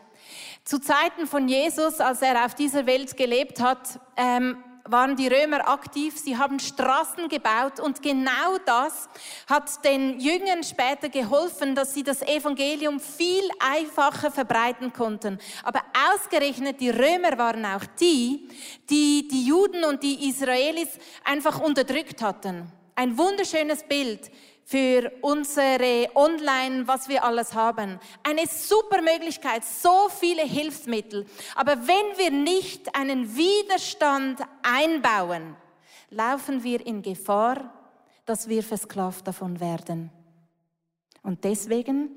Zu 0.64 0.80
Zeiten 0.80 1.28
von 1.28 1.48
Jesus, 1.48 2.00
als 2.00 2.22
er 2.22 2.46
auf 2.46 2.54
dieser 2.56 2.86
Welt 2.86 3.18
gelebt 3.18 3.62
hat, 3.62 4.00
ähm, 4.18 4.64
waren 4.92 5.16
die 5.16 5.28
Römer 5.28 5.68
aktiv, 5.68 6.18
sie 6.18 6.38
haben 6.38 6.60
Straßen 6.60 7.28
gebaut 7.30 7.80
und 7.80 8.02
genau 8.02 8.58
das 8.66 9.08
hat 9.48 9.84
den 9.86 10.20
Jüngern 10.20 10.64
später 10.64 11.10
geholfen, 11.10 11.76
dass 11.76 11.94
sie 11.94 12.04
das 12.04 12.22
Evangelium 12.22 13.00
viel 13.00 13.44
einfacher 13.60 14.32
verbreiten 14.32 14.92
konnten. 14.92 15.38
Aber 15.64 15.82
ausgerechnet 16.14 16.80
die 16.82 16.90
Römer 16.90 17.38
waren 17.38 17.66
auch 17.66 17.86
die, 18.00 18.48
die 18.90 19.28
die 19.28 19.46
Juden 19.46 19.84
und 19.84 20.02
die 20.02 20.30
Israelis 20.30 20.90
einfach 21.24 21.60
unterdrückt 21.60 22.22
hatten. 22.22 22.72
Ein 22.96 23.18
wunderschönes 23.18 23.84
Bild 23.84 24.30
für 24.70 25.12
unsere 25.22 26.10
Online, 26.14 26.88
was 26.88 27.10
wir 27.10 27.24
alles 27.24 27.56
haben. 27.56 28.00
Eine 28.22 28.46
super 28.46 29.02
Möglichkeit, 29.02 29.66
so 29.66 30.10
viele 30.10 30.44
Hilfsmittel. 30.44 31.26
Aber 31.56 31.76
wenn 31.88 32.18
wir 32.20 32.30
nicht 32.30 32.96
einen 32.96 33.36
Widerstand 33.36 34.40
einbauen, 34.62 35.56
laufen 36.12 36.64
wir 36.64 36.86
in 36.86 37.02
Gefahr, 37.02 37.74
dass 38.26 38.48
wir 38.48 38.62
versklavt 38.62 39.28
davon 39.28 39.60
werden. 39.60 40.12
Und 41.24 41.44
deswegen 41.46 42.12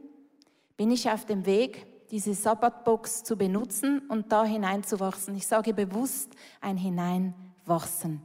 bin 0.76 0.90
ich 0.90 1.08
auf 1.08 1.24
dem 1.24 1.46
Weg, 1.46 1.86
diese 2.10 2.34
Sabbatbox 2.34 3.24
zu 3.24 3.34
benutzen 3.34 4.02
und 4.10 4.30
da 4.30 4.44
hineinzuwachsen. 4.44 5.34
Ich 5.36 5.46
sage 5.46 5.72
bewusst 5.72 6.34
ein 6.60 6.76
Hineinwachsen. 6.76 8.20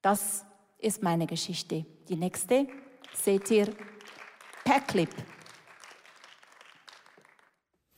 Das 0.00 0.46
ist 0.78 1.02
meine 1.02 1.26
Geschichte. 1.26 1.84
Die 2.08 2.16
nächste 2.16 2.66
seht 3.16 3.50
ihr 3.50 3.68
per 4.64 4.80
Clip. 4.80 5.10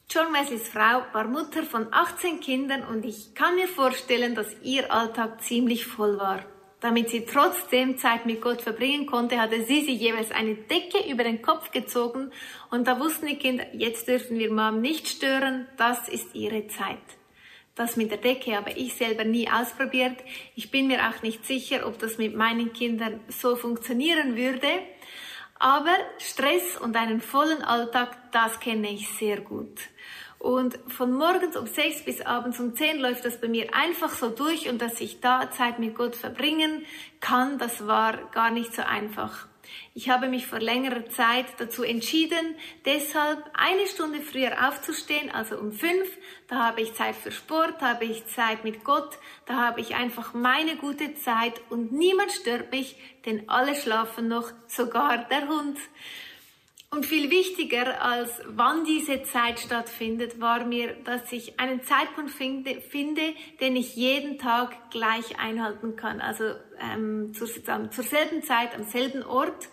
John 0.08 0.32
Wesleys 0.32 0.68
Frau 0.68 1.02
war 1.12 1.26
Mutter 1.28 1.62
von 1.62 1.92
18 1.92 2.40
Kindern 2.40 2.84
und 2.84 3.04
ich 3.04 3.34
kann 3.34 3.56
mir 3.56 3.68
vorstellen, 3.68 4.34
dass 4.34 4.56
ihr 4.62 4.92
Alltag 4.92 5.42
ziemlich 5.42 5.84
voll 5.84 6.18
war. 6.18 6.44
Damit 6.80 7.10
sie 7.10 7.24
trotzdem 7.24 7.98
Zeit 7.98 8.26
mit 8.26 8.40
Gott 8.40 8.62
verbringen 8.62 9.06
konnte, 9.06 9.40
hatte 9.40 9.64
sie 9.64 9.84
sich 9.84 10.00
jeweils 10.00 10.30
eine 10.30 10.54
Decke 10.54 11.10
über 11.10 11.24
den 11.24 11.42
Kopf 11.42 11.70
gezogen 11.70 12.30
und 12.70 12.86
da 12.86 13.00
wussten 13.00 13.26
die 13.26 13.36
Kinder, 13.36 13.66
jetzt 13.72 14.08
dürfen 14.08 14.38
wir 14.38 14.52
Mom 14.52 14.80
nicht 14.80 15.08
stören, 15.08 15.66
das 15.76 16.08
ist 16.08 16.34
ihre 16.34 16.66
Zeit. 16.68 16.98
Das 17.74 17.96
mit 17.96 18.10
der 18.10 18.18
Decke 18.18 18.56
habe 18.56 18.72
ich 18.72 18.94
selber 18.94 19.24
nie 19.24 19.50
ausprobiert. 19.50 20.16
Ich 20.54 20.70
bin 20.70 20.86
mir 20.86 21.10
auch 21.10 21.22
nicht 21.22 21.44
sicher, 21.44 21.86
ob 21.86 21.98
das 21.98 22.16
mit 22.16 22.34
meinen 22.34 22.72
Kindern 22.72 23.20
so 23.28 23.54
funktionieren 23.54 24.34
würde. 24.34 24.68
Aber 25.58 25.96
Stress 26.18 26.76
und 26.80 26.96
einen 26.96 27.20
vollen 27.20 27.62
Alltag, 27.62 28.32
das 28.32 28.60
kenne 28.60 28.90
ich 28.90 29.08
sehr 29.08 29.40
gut. 29.40 29.80
Und 30.38 30.78
von 30.88 31.12
morgens 31.12 31.56
um 31.56 31.66
sechs 31.66 32.04
bis 32.04 32.20
abends 32.20 32.60
um 32.60 32.76
zehn 32.76 33.00
läuft 33.00 33.24
das 33.24 33.40
bei 33.40 33.48
mir 33.48 33.74
einfach 33.74 34.10
so 34.10 34.28
durch 34.28 34.68
und 34.68 34.82
dass 34.82 35.00
ich 35.00 35.20
da 35.20 35.50
Zeit 35.50 35.78
mit 35.78 35.94
Gott 35.94 36.14
verbringen 36.14 36.84
kann, 37.20 37.58
das 37.58 37.86
war 37.86 38.16
gar 38.32 38.50
nicht 38.50 38.74
so 38.74 38.82
einfach. 38.82 39.48
Ich 39.94 40.08
habe 40.08 40.28
mich 40.28 40.46
vor 40.46 40.58
längerer 40.58 41.08
Zeit 41.08 41.46
dazu 41.58 41.82
entschieden, 41.82 42.56
deshalb 42.84 43.42
eine 43.54 43.86
Stunde 43.86 44.20
früher 44.20 44.68
aufzustehen, 44.68 45.30
also 45.30 45.56
um 45.58 45.72
fünf. 45.72 46.08
Da 46.48 46.56
habe 46.66 46.82
ich 46.82 46.94
Zeit 46.94 47.16
für 47.16 47.32
Sport, 47.32 47.80
da 47.80 47.94
habe 47.94 48.04
ich 48.04 48.26
Zeit 48.26 48.64
mit 48.64 48.84
Gott, 48.84 49.18
da 49.46 49.54
habe 49.54 49.80
ich 49.80 49.94
einfach 49.94 50.34
meine 50.34 50.76
gute 50.76 51.14
Zeit 51.14 51.54
und 51.70 51.92
niemand 51.92 52.32
stört 52.32 52.70
mich, 52.72 52.96
denn 53.24 53.48
alle 53.48 53.74
schlafen 53.74 54.28
noch, 54.28 54.52
sogar 54.68 55.18
der 55.28 55.48
Hund. 55.48 55.78
Und 56.88 57.04
viel 57.04 57.30
wichtiger 57.30 58.00
als 58.00 58.30
wann 58.46 58.84
diese 58.84 59.22
Zeit 59.24 59.58
stattfindet, 59.58 60.40
war 60.40 60.64
mir, 60.64 60.94
dass 61.04 61.32
ich 61.32 61.58
einen 61.58 61.82
Zeitpunkt 61.82 62.30
finde, 62.30 62.80
finde 62.80 63.34
den 63.60 63.74
ich 63.74 63.96
jeden 63.96 64.38
Tag 64.38 64.90
gleich 64.90 65.38
einhalten 65.38 65.96
kann. 65.96 66.20
Also 66.20 66.44
ähm, 66.80 67.34
zur, 67.34 67.48
zur 67.48 68.04
selben 68.04 68.42
Zeit, 68.42 68.74
am 68.76 68.84
selben 68.84 69.24
Ort. 69.24 69.68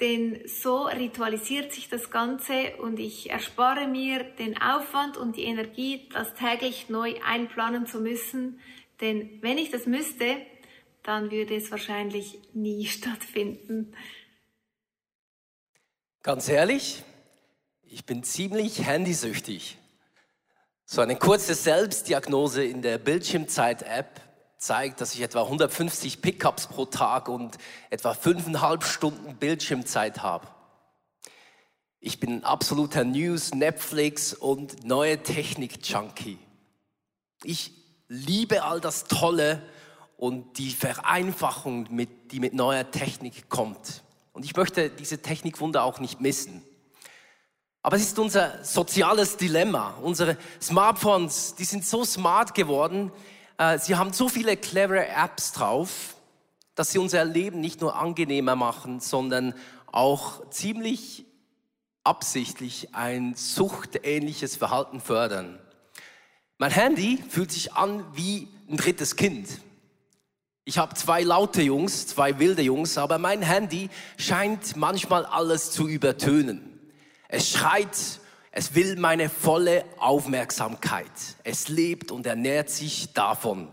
Denn 0.00 0.40
so 0.46 0.84
ritualisiert 0.84 1.72
sich 1.72 1.90
das 1.90 2.10
Ganze 2.10 2.76
und 2.78 2.98
ich 2.98 3.28
erspare 3.28 3.86
mir 3.86 4.24
den 4.24 4.60
Aufwand 4.60 5.18
und 5.18 5.36
die 5.36 5.44
Energie, 5.44 6.08
das 6.10 6.32
täglich 6.34 6.88
neu 6.88 7.16
einplanen 7.22 7.86
zu 7.86 8.00
müssen. 8.00 8.60
Denn 9.02 9.38
wenn 9.42 9.58
ich 9.58 9.70
das 9.70 9.84
müsste, 9.84 10.36
dann 11.02 11.30
würde 11.30 11.54
es 11.54 11.70
wahrscheinlich 11.70 12.38
nie 12.54 12.86
stattfinden. 12.86 13.94
Ganz 16.22 16.50
ehrlich, 16.50 17.02
ich 17.82 18.04
bin 18.04 18.22
ziemlich 18.22 18.84
handysüchtig. 18.84 19.78
So 20.84 21.00
eine 21.00 21.16
kurze 21.16 21.54
Selbstdiagnose 21.54 22.62
in 22.62 22.82
der 22.82 22.98
Bildschirmzeit-App 22.98 24.20
zeigt, 24.58 25.00
dass 25.00 25.14
ich 25.14 25.22
etwa 25.22 25.44
150 25.44 26.20
Pickups 26.20 26.66
pro 26.66 26.84
Tag 26.84 27.30
und 27.30 27.56
etwa 27.88 28.12
fünfeinhalb 28.12 28.84
Stunden 28.84 29.36
Bildschirmzeit 29.36 30.22
habe. 30.22 30.46
Ich 32.00 32.20
bin 32.20 32.32
ein 32.32 32.44
absoluter 32.44 33.04
News, 33.04 33.54
Netflix 33.54 34.34
und 34.34 34.84
neue 34.84 35.22
Technik-Junkie. 35.22 36.38
Ich 37.44 37.72
liebe 38.08 38.62
all 38.62 38.82
das 38.82 39.04
Tolle 39.04 39.62
und 40.18 40.58
die 40.58 40.72
Vereinfachung, 40.72 41.88
die 42.30 42.40
mit 42.40 42.52
neuer 42.52 42.90
Technik 42.90 43.48
kommt. 43.48 44.02
Und 44.40 44.46
ich 44.46 44.56
möchte 44.56 44.88
diese 44.88 45.20
Technikwunder 45.20 45.84
auch 45.84 46.00
nicht 46.00 46.22
missen. 46.22 46.62
Aber 47.82 47.96
es 47.96 48.04
ist 48.04 48.18
unser 48.18 48.64
soziales 48.64 49.36
Dilemma. 49.36 49.98
Unsere 50.00 50.38
Smartphones, 50.62 51.56
die 51.56 51.64
sind 51.64 51.84
so 51.84 52.06
smart 52.06 52.54
geworden. 52.54 53.12
Äh, 53.58 53.78
sie 53.78 53.96
haben 53.96 54.14
so 54.14 54.30
viele 54.30 54.56
clevere 54.56 55.06
Apps 55.08 55.52
drauf, 55.52 56.14
dass 56.74 56.90
sie 56.90 56.98
unser 56.98 57.22
Leben 57.26 57.60
nicht 57.60 57.82
nur 57.82 57.96
angenehmer 57.96 58.56
machen, 58.56 59.00
sondern 59.00 59.52
auch 59.92 60.48
ziemlich 60.48 61.26
absichtlich 62.02 62.94
ein 62.94 63.34
suchtähnliches 63.34 64.56
Verhalten 64.56 65.02
fördern. 65.02 65.58
Mein 66.56 66.70
Handy 66.70 67.22
fühlt 67.28 67.52
sich 67.52 67.74
an 67.74 68.06
wie 68.14 68.48
ein 68.70 68.78
drittes 68.78 69.16
Kind. 69.16 69.50
Ich 70.70 70.78
habe 70.78 70.94
zwei 70.94 71.24
laute 71.24 71.62
Jungs, 71.62 72.06
zwei 72.06 72.38
wilde 72.38 72.62
Jungs, 72.62 72.96
aber 72.96 73.18
mein 73.18 73.42
Handy 73.42 73.90
scheint 74.16 74.76
manchmal 74.76 75.26
alles 75.26 75.72
zu 75.72 75.88
übertönen. 75.88 76.78
Es 77.26 77.50
schreit, 77.50 77.98
es 78.52 78.76
will 78.76 78.94
meine 78.94 79.30
volle 79.30 79.84
Aufmerksamkeit. 79.98 81.10
Es 81.42 81.66
lebt 81.66 82.12
und 82.12 82.24
ernährt 82.24 82.70
sich 82.70 83.12
davon. 83.14 83.72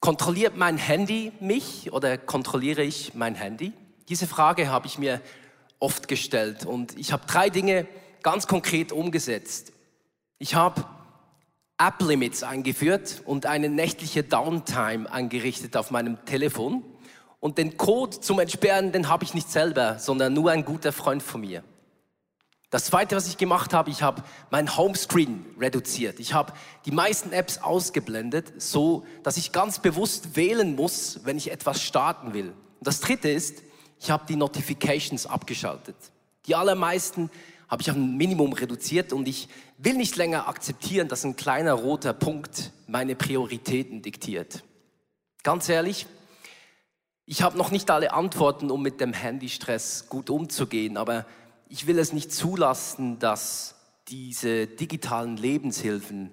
Kontrolliert 0.00 0.56
mein 0.56 0.78
Handy 0.78 1.32
mich 1.40 1.92
oder 1.92 2.16
kontrolliere 2.16 2.82
ich 2.82 3.12
mein 3.12 3.34
Handy? 3.34 3.74
Diese 4.08 4.26
Frage 4.26 4.70
habe 4.70 4.86
ich 4.86 4.96
mir 4.96 5.20
oft 5.78 6.08
gestellt 6.08 6.64
und 6.64 6.98
ich 6.98 7.12
habe 7.12 7.26
drei 7.26 7.50
Dinge 7.50 7.86
ganz 8.22 8.46
konkret 8.46 8.92
umgesetzt. 8.92 9.74
Ich 10.38 10.54
habe 10.54 10.86
App-Limits 11.78 12.42
eingeführt 12.42 13.22
und 13.24 13.46
eine 13.46 13.68
nächtliche 13.68 14.24
Downtime 14.24 15.10
eingerichtet 15.10 15.76
auf 15.76 15.90
meinem 15.90 16.24
Telefon. 16.24 16.84
Und 17.40 17.56
den 17.56 17.76
Code 17.76 18.20
zum 18.20 18.40
Entsperren, 18.40 18.90
den 18.90 19.08
habe 19.08 19.22
ich 19.24 19.32
nicht 19.32 19.50
selber, 19.50 19.98
sondern 19.98 20.34
nur 20.34 20.50
ein 20.50 20.64
guter 20.64 20.92
Freund 20.92 21.22
von 21.22 21.40
mir. 21.40 21.62
Das 22.70 22.84
zweite, 22.84 23.16
was 23.16 23.28
ich 23.28 23.38
gemacht 23.38 23.72
habe, 23.72 23.90
ich 23.90 24.02
habe 24.02 24.22
mein 24.50 24.76
Homescreen 24.76 25.46
reduziert. 25.58 26.20
Ich 26.20 26.34
habe 26.34 26.52
die 26.84 26.90
meisten 26.90 27.32
Apps 27.32 27.58
ausgeblendet, 27.58 28.60
so 28.60 29.06
dass 29.22 29.38
ich 29.38 29.52
ganz 29.52 29.78
bewusst 29.78 30.36
wählen 30.36 30.74
muss, 30.74 31.20
wenn 31.24 31.38
ich 31.38 31.50
etwas 31.50 31.82
starten 31.82 32.34
will. 32.34 32.48
Und 32.48 32.86
das 32.86 33.00
dritte 33.00 33.30
ist, 33.30 33.62
ich 34.00 34.10
habe 34.10 34.26
die 34.28 34.36
Notifications 34.36 35.26
abgeschaltet. 35.26 35.96
Die 36.46 36.54
allermeisten 36.54 37.30
habe 37.68 37.82
ich 37.82 37.90
auf 37.90 37.96
ein 37.96 38.16
Minimum 38.16 38.52
reduziert 38.54 39.12
und 39.12 39.28
ich 39.28 39.48
will 39.76 39.94
nicht 39.94 40.16
länger 40.16 40.48
akzeptieren, 40.48 41.08
dass 41.08 41.24
ein 41.24 41.36
kleiner 41.36 41.74
roter 41.74 42.14
Punkt 42.14 42.72
meine 42.86 43.14
Prioritäten 43.14 44.02
diktiert. 44.02 44.64
Ganz 45.42 45.68
ehrlich, 45.68 46.06
ich 47.26 47.42
habe 47.42 47.58
noch 47.58 47.70
nicht 47.70 47.90
alle 47.90 48.12
Antworten, 48.14 48.70
um 48.70 48.82
mit 48.82 49.00
dem 49.00 49.12
Handystress 49.12 50.08
gut 50.08 50.30
umzugehen, 50.30 50.96
aber 50.96 51.26
ich 51.68 51.86
will 51.86 51.98
es 51.98 52.14
nicht 52.14 52.32
zulassen, 52.32 53.18
dass 53.18 53.74
diese 54.08 54.66
digitalen 54.66 55.36
Lebenshilfen 55.36 56.30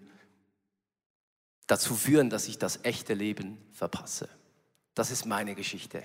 dazu 1.68 1.96
führen, 1.96 2.30
dass 2.30 2.48
ich 2.48 2.58
das 2.58 2.80
echte 2.84 3.14
Leben 3.14 3.58
verpasse. 3.74 4.30
Das 4.94 5.12
ist 5.12 5.26
meine 5.26 5.56
Geschichte. 5.56 6.02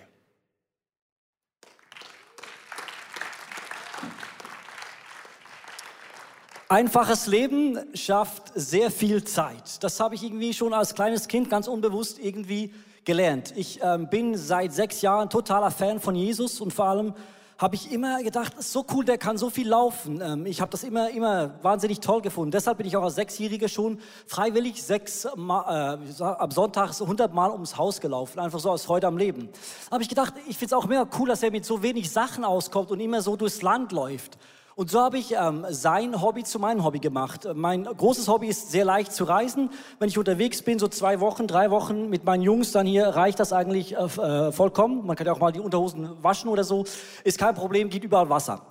Einfaches 6.72 7.26
Leben 7.26 7.80
schafft 7.94 8.52
sehr 8.54 8.92
viel 8.92 9.24
Zeit. 9.24 9.82
Das 9.82 9.98
habe 9.98 10.14
ich 10.14 10.22
irgendwie 10.22 10.54
schon 10.54 10.72
als 10.72 10.94
kleines 10.94 11.26
Kind 11.26 11.50
ganz 11.50 11.66
unbewusst 11.66 12.20
irgendwie 12.20 12.72
gelernt. 13.04 13.52
Ich 13.56 13.80
ähm, 13.82 14.08
bin 14.08 14.36
seit 14.36 14.72
sechs 14.72 15.02
Jahren 15.02 15.28
totaler 15.30 15.72
Fan 15.72 15.98
von 15.98 16.14
Jesus 16.14 16.60
und 16.60 16.72
vor 16.72 16.84
allem 16.84 17.14
habe 17.58 17.74
ich 17.74 17.90
immer 17.90 18.22
gedacht, 18.22 18.52
so 18.62 18.86
cool, 18.94 19.04
der 19.04 19.18
kann 19.18 19.36
so 19.36 19.50
viel 19.50 19.68
laufen. 19.68 20.20
Ähm, 20.22 20.46
ich 20.46 20.60
habe 20.60 20.70
das 20.70 20.84
immer, 20.84 21.10
immer 21.10 21.58
wahnsinnig 21.62 21.98
toll 21.98 22.22
gefunden. 22.22 22.52
Deshalb 22.52 22.78
bin 22.78 22.86
ich 22.86 22.96
auch 22.96 23.02
als 23.02 23.16
Sechsjähriger 23.16 23.66
schon 23.66 23.98
freiwillig 24.28 24.80
sechs 24.80 25.26
Mal, 25.34 25.98
äh, 25.98 26.22
am 26.22 26.52
Sonntag 26.52 26.92
so 26.92 27.02
100 27.02 27.34
Mal 27.34 27.50
ums 27.50 27.78
Haus 27.78 28.00
gelaufen, 28.00 28.38
einfach 28.38 28.60
so 28.60 28.70
aus 28.70 28.84
Freude 28.84 29.08
am 29.08 29.18
Leben. 29.18 29.48
Habe 29.90 30.04
ich 30.04 30.08
gedacht, 30.08 30.34
ich 30.46 30.56
finde 30.56 30.66
es 30.66 30.72
auch 30.74 30.86
mega 30.86 31.04
cool, 31.18 31.26
dass 31.26 31.42
er 31.42 31.50
mit 31.50 31.64
so 31.64 31.82
wenig 31.82 32.12
Sachen 32.12 32.44
auskommt 32.44 32.92
und 32.92 33.00
immer 33.00 33.22
so 33.22 33.34
durchs 33.34 33.60
Land 33.60 33.90
läuft. 33.90 34.38
Und 34.80 34.90
so 34.90 34.98
habe 35.02 35.18
ich 35.18 35.34
ähm, 35.34 35.66
sein 35.68 36.22
Hobby 36.22 36.42
zu 36.42 36.58
meinem 36.58 36.84
Hobby 36.84 37.00
gemacht. 37.00 37.46
Mein 37.52 37.84
großes 37.84 38.28
Hobby 38.28 38.46
ist 38.46 38.70
sehr 38.70 38.86
leicht 38.86 39.12
zu 39.12 39.24
reisen. 39.24 39.68
Wenn 39.98 40.08
ich 40.08 40.16
unterwegs 40.16 40.62
bin, 40.62 40.78
so 40.78 40.88
zwei 40.88 41.20
Wochen, 41.20 41.46
drei 41.46 41.70
Wochen 41.70 42.08
mit 42.08 42.24
meinen 42.24 42.40
Jungs, 42.42 42.72
dann 42.72 42.86
hier 42.86 43.08
reicht 43.08 43.40
das 43.40 43.52
eigentlich 43.52 43.94
äh, 43.94 43.98
äh, 43.98 44.52
vollkommen. 44.52 45.04
Man 45.04 45.16
kann 45.16 45.26
ja 45.26 45.34
auch 45.34 45.38
mal 45.38 45.52
die 45.52 45.60
Unterhosen 45.60 46.08
waschen 46.22 46.48
oder 46.48 46.64
so. 46.64 46.86
Ist 47.24 47.36
kein 47.36 47.54
Problem, 47.54 47.90
geht 47.90 48.04
überall 48.04 48.30
Wasser. 48.30 48.62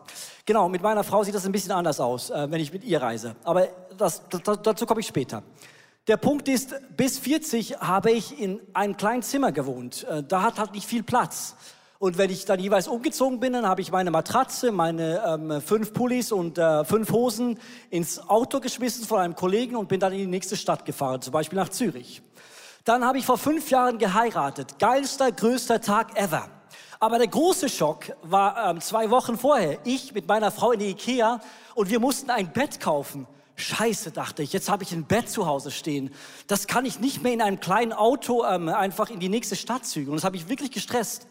Genau, 0.47 0.67
mit 0.67 0.81
meiner 0.81 1.03
Frau 1.03 1.23
sieht 1.23 1.35
das 1.35 1.45
ein 1.45 1.51
bisschen 1.51 1.73
anders 1.73 1.99
aus, 1.99 2.31
äh, 2.31 2.47
wenn 2.49 2.59
ich 2.59 2.73
mit 2.73 2.83
ihr 2.83 2.99
reise. 2.99 3.35
Aber 3.43 3.67
das, 3.95 4.23
das, 4.29 4.41
dazu 4.63 4.87
komme 4.87 5.01
ich 5.01 5.07
später. 5.07 5.43
Der 6.07 6.17
Punkt 6.17 6.47
ist, 6.47 6.73
bis 6.97 7.19
40 7.19 7.81
habe 7.81 8.09
ich 8.09 8.41
in 8.41 8.59
einem 8.73 8.97
kleinen 8.97 9.21
Zimmer 9.21 9.51
gewohnt. 9.51 10.07
Äh, 10.09 10.23
da 10.23 10.41
hat 10.41 10.57
halt 10.57 10.73
nicht 10.73 10.87
viel 10.87 11.03
Platz. 11.03 11.55
Und 12.01 12.17
wenn 12.17 12.29
ich 12.29 12.45
dann 12.45 12.61
jeweils 12.61 12.87
umgezogen 12.87 13.41
bin, 13.41 13.51
dann 13.51 13.67
habe 13.67 13.81
ich 13.81 13.91
meine 13.91 14.09
Matratze, 14.09 14.71
meine 14.71 15.21
ähm, 15.27 15.61
fünf 15.61 15.91
Pullis 15.91 16.31
und 16.31 16.57
äh, 16.57 16.85
fünf 16.85 17.11
Hosen 17.11 17.59
ins 17.89 18.19
Auto 18.29 18.61
geschmissen 18.61 19.05
von 19.05 19.19
einem 19.19 19.35
Kollegen 19.35 19.75
und 19.75 19.89
bin 19.89 19.99
dann 19.99 20.13
in 20.13 20.19
die 20.19 20.27
nächste 20.27 20.55
Stadt 20.55 20.85
gefahren, 20.85 21.21
zum 21.21 21.33
Beispiel 21.33 21.59
nach 21.59 21.67
Zürich. 21.67 22.21
Dann 22.85 23.03
habe 23.03 23.17
ich 23.17 23.25
vor 23.25 23.37
fünf 23.37 23.69
Jahren 23.69 23.97
geheiratet. 23.97 24.79
Geilster, 24.79 25.29
größter 25.33 25.81
Tag 25.81 26.17
ever. 26.17 26.49
Aber 27.01 27.17
der 27.17 27.27
große 27.27 27.67
Schock 27.67 28.05
war 28.21 28.69
ähm, 28.69 28.79
zwei 28.79 29.09
Wochen 29.09 29.37
vorher. 29.37 29.79
Ich 29.83 30.13
mit 30.13 30.25
meiner 30.25 30.51
Frau 30.51 30.71
in 30.71 30.79
die 30.79 30.91
Ikea 30.91 31.41
und 31.75 31.89
wir 31.89 31.99
mussten 31.99 32.29
ein 32.29 32.53
Bett 32.53 32.79
kaufen. 32.79 33.27
Scheiße, 33.57 34.11
dachte 34.11 34.41
ich, 34.41 34.53
jetzt 34.53 34.69
habe 34.69 34.83
ich 34.83 34.93
ein 34.93 35.03
Bett 35.03 35.29
zu 35.29 35.47
Hause 35.47 35.69
stehen. 35.69 36.11
Das 36.47 36.65
kann 36.65 36.85
ich 36.85 37.01
nicht 37.01 37.23
mehr 37.23 37.33
in 37.33 37.41
einem 37.41 37.59
kleinen 37.59 37.91
Auto 37.91 38.45
ähm, 38.45 38.69
einfach 38.69 39.09
in 39.09 39.19
die 39.19 39.27
nächste 39.27 39.57
Stadt 39.57 39.85
zügen. 39.85 40.11
Und 40.11 40.15
das 40.15 40.23
habe 40.23 40.37
ich 40.37 40.47
wirklich 40.47 40.71
gestresst. 40.71 41.27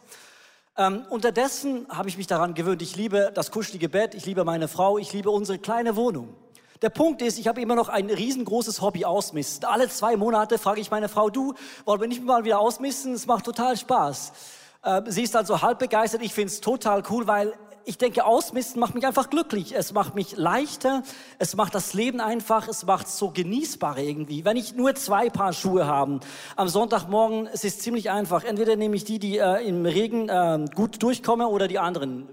Ähm, 0.80 1.04
unterdessen 1.10 1.88
habe 1.88 2.08
ich 2.08 2.16
mich 2.16 2.28
daran 2.28 2.54
gewöhnt, 2.54 2.82
ich 2.82 2.94
liebe 2.94 3.32
das 3.34 3.50
kuschelige 3.50 3.88
Bett, 3.88 4.14
ich 4.14 4.24
liebe 4.26 4.44
meine 4.44 4.68
Frau, 4.68 4.96
ich 4.96 5.12
liebe 5.12 5.28
unsere 5.28 5.58
kleine 5.58 5.96
Wohnung. 5.96 6.36
Der 6.82 6.90
Punkt 6.90 7.20
ist, 7.20 7.36
ich 7.40 7.48
habe 7.48 7.60
immer 7.60 7.74
noch 7.74 7.88
ein 7.88 8.08
riesengroßes 8.08 8.80
Hobby 8.80 9.04
ausmisten. 9.04 9.68
Alle 9.68 9.88
zwei 9.88 10.16
Monate 10.16 10.56
frage 10.56 10.80
ich 10.80 10.92
meine 10.92 11.08
Frau, 11.08 11.30
du, 11.30 11.54
wollen 11.84 12.00
wir 12.00 12.06
nicht 12.06 12.22
mal 12.22 12.44
wieder 12.44 12.60
ausmisten? 12.60 13.12
Es 13.12 13.26
macht 13.26 13.44
total 13.44 13.76
Spaß. 13.76 14.32
Äh, 14.84 15.02
sie 15.06 15.24
ist 15.24 15.34
also 15.34 15.62
halb 15.62 15.80
begeistert. 15.80 16.22
Ich 16.22 16.32
finde 16.32 16.52
es 16.52 16.60
total 16.60 17.02
cool, 17.10 17.26
weil 17.26 17.54
ich 17.88 17.96
denke, 17.96 18.26
Ausmisten 18.26 18.80
macht 18.80 18.94
mich 18.94 19.06
einfach 19.06 19.30
glücklich. 19.30 19.74
Es 19.74 19.94
macht 19.94 20.14
mich 20.14 20.36
leichter, 20.36 21.02
es 21.38 21.56
macht 21.56 21.74
das 21.74 21.94
Leben 21.94 22.20
einfach, 22.20 22.68
es 22.68 22.84
macht 22.84 23.06
es 23.06 23.16
so 23.16 23.30
genießbar 23.30 23.96
irgendwie. 23.96 24.44
Wenn 24.44 24.58
ich 24.58 24.74
nur 24.74 24.94
zwei 24.94 25.30
Paar 25.30 25.54
Schuhe 25.54 25.86
habe 25.86 26.20
am 26.54 26.68
Sonntagmorgen, 26.68 27.48
es 27.50 27.64
ist 27.64 27.80
ziemlich 27.80 28.10
einfach. 28.10 28.44
Entweder 28.44 28.76
nehme 28.76 28.94
ich 28.94 29.04
die, 29.04 29.18
die 29.18 29.38
äh, 29.38 29.66
im 29.66 29.86
Regen 29.86 30.28
äh, 30.28 30.66
gut 30.74 31.02
durchkommen, 31.02 31.46
oder 31.46 31.66
die 31.66 31.78
anderen 31.78 32.28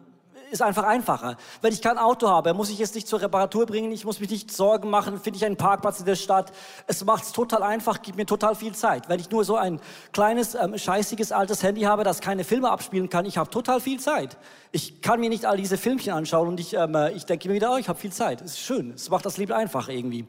ist 0.56 0.62
einfach 0.62 0.84
einfacher. 0.84 1.38
Wenn 1.62 1.74
ich 1.74 1.82
kein 1.82 1.98
Auto 1.98 2.28
habe, 2.28 2.54
muss 2.54 2.70
ich 2.70 2.80
es 2.80 2.96
nicht 2.96 3.08
zur 3.08 3.22
Reparatur 3.22 3.66
bringen, 3.66 3.92
ich 3.92 4.06
muss 4.06 4.20
mich 4.20 4.30
nicht 4.30 4.52
Sorgen 4.52 4.90
machen, 4.90 5.20
finde 5.20 5.38
ich 5.38 5.46
einen 5.46 5.58
Parkplatz 5.58 6.00
in 6.00 6.06
der 6.06 6.16
Stadt. 6.16 6.52
Es 6.88 7.04
macht 7.06 7.24
es 7.24 7.32
total 7.32 7.62
einfach, 7.62 8.02
gibt 8.02 8.18
mir 8.18 8.26
total 8.26 8.56
viel 8.56 8.74
Zeit. 8.74 9.08
Wenn 9.10 9.20
ich 9.20 9.30
nur 9.30 9.44
so 9.44 9.58
ein 9.58 9.80
kleines, 10.14 10.56
ähm, 10.56 10.78
scheißiges, 10.78 11.32
altes 11.32 11.62
Handy 11.62 11.82
habe, 11.82 12.04
das 12.04 12.22
keine 12.22 12.44
Filme 12.44 12.72
abspielen 12.72 13.10
kann, 13.10 13.26
ich 13.26 13.38
habe 13.38 13.50
total 13.50 13.80
viel 13.80 14.00
Zeit. 14.00 14.38
Ich 14.72 15.02
kann 15.02 15.20
mir 15.20 15.30
nicht 15.30 15.46
all 15.46 15.58
diese 15.58 15.78
Filmchen 15.78 16.14
anschauen 16.14 16.48
und 16.48 16.60
ich, 16.60 16.74
ähm, 16.74 16.96
äh, 16.96 17.12
ich 17.12 17.26
denke 17.26 17.48
mir 17.50 17.56
wieder, 17.56 17.74
oh, 17.74 17.78
ich 17.78 17.90
habe 17.90 18.00
viel 18.00 18.12
Zeit. 18.12 18.42
Es 18.42 18.54
ist 18.54 18.60
schön, 18.60 18.94
es 18.96 19.10
macht 19.10 19.26
das 19.26 19.38
Leben 19.38 19.54
einfach 19.54 19.90
irgendwie. 19.90 20.28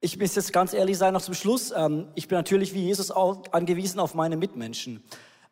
Ich 0.00 0.18
muss 0.18 0.34
jetzt 0.34 0.52
ganz 0.52 0.72
ehrlich 0.72 0.96
sein, 0.96 1.12
noch 1.12 1.22
zum 1.22 1.34
Schluss. 1.34 1.72
Ähm, 1.74 2.08
ich 2.14 2.28
bin 2.28 2.36
natürlich 2.36 2.74
wie 2.74 2.84
Jesus 2.84 3.10
auch 3.10 3.42
angewiesen 3.52 4.00
auf 4.00 4.14
meine 4.14 4.36
Mitmenschen. 4.36 5.02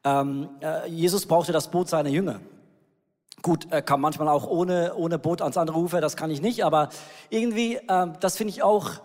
Ähm, 0.05 0.49
äh, 0.61 0.89
Jesus 0.89 1.27
brauchte 1.27 1.53
das 1.53 1.71
Boot 1.71 1.89
seiner 1.89 2.09
Jünger. 2.09 2.41
Gut, 3.43 3.69
er 3.71 3.83
kann 3.83 4.01
manchmal 4.01 4.29
auch 4.29 4.47
ohne, 4.47 4.95
ohne 4.97 5.19
Boot 5.19 5.43
ans 5.43 5.57
andere 5.57 5.79
Ufer, 5.79 6.01
das 6.01 6.17
kann 6.17 6.31
ich 6.31 6.43
nicht, 6.43 6.65
aber 6.65 6.89
irgendwie, 7.31 7.77
äh, 7.77 8.07
das 8.21 8.37
finde 8.37 8.53
ich 8.53 8.63
auch 8.63 9.01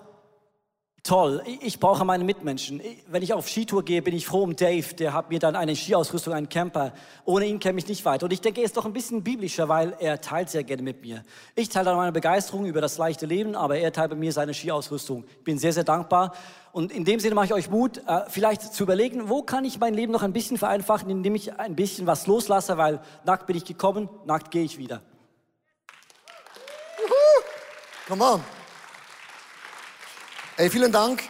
toll. 1.03 1.43
Ich 1.61 1.81
brauche 1.81 2.05
meine 2.05 2.23
Mitmenschen. 2.23 2.81
Wenn 3.07 3.21
ich 3.21 3.33
auf 3.33 3.49
Skitour 3.49 3.83
gehe, 3.83 4.01
bin 4.01 4.15
ich 4.15 4.25
froh 4.25 4.43
um 4.43 4.55
Dave, 4.55 4.95
der 4.95 5.13
hat 5.13 5.29
mir 5.29 5.39
dann 5.39 5.55
eine 5.55 5.75
Skiausrüstung, 5.75 6.33
einen 6.33 6.47
Camper. 6.47 6.93
Ohne 7.25 7.45
ihn 7.45 7.59
käme 7.59 7.77
ich 7.77 7.87
nicht 7.87 8.05
weiter. 8.05 8.25
Und 8.25 8.31
ich 8.31 8.39
denke, 8.39 8.61
er 8.61 8.65
ist 8.65 8.77
doch 8.77 8.85
ein 8.85 8.93
bisschen 8.93 9.21
biblischer, 9.21 9.67
weil 9.67 9.95
er 9.99 10.21
teilt 10.21 10.49
sehr 10.49 10.63
gerne 10.63 10.81
mit 10.81 11.01
mir. 11.01 11.23
Ich 11.55 11.67
teile 11.67 11.85
dann 11.85 11.97
meine 11.97 12.13
Begeisterung 12.13 12.65
über 12.65 12.79
das 12.79 12.97
leichte 12.97 13.25
Leben, 13.25 13.55
aber 13.55 13.77
er 13.77 13.91
teilt 13.91 14.11
bei 14.11 14.15
mir 14.15 14.31
seine 14.31 14.53
Skiausrüstung. 14.53 15.25
Ich 15.39 15.43
bin 15.43 15.57
sehr, 15.57 15.73
sehr 15.73 15.83
dankbar. 15.83 16.33
Und 16.73 16.91
in 16.91 17.05
dem 17.05 17.19
Sinne 17.19 17.35
mache 17.35 17.45
ich 17.45 17.53
euch 17.53 17.69
Mut, 17.69 17.99
äh, 17.99 18.21
vielleicht 18.29 18.73
zu 18.73 18.81
überlegen, 18.81 19.29
wo 19.29 19.43
kann 19.43 19.63
ich 19.63 19.79
mein 19.79 19.93
Leben 19.93 20.11
noch 20.11 20.23
ein 20.23 20.33
bisschen 20.33 20.57
vereinfachen, 20.57 21.07
indem 21.07 21.35
ich 21.35 21.53
ein 21.59 21.75
bisschen 21.75 22.07
was 22.07 22.25
loslasse, 22.25 22.79
weil 22.79 22.99
nackt 23.25 23.45
bin 23.45 23.55
ich 23.55 23.63
gekommen, 23.63 24.09
nackt 24.25 24.49
gehe 24.49 24.63
ich 24.63 24.79
wieder. 24.79 25.03
Juhu. 26.99 27.13
Come 28.07 28.23
on. 28.25 28.43
Hey, 30.55 30.67
vielen 30.67 30.91
Dank. 30.91 31.21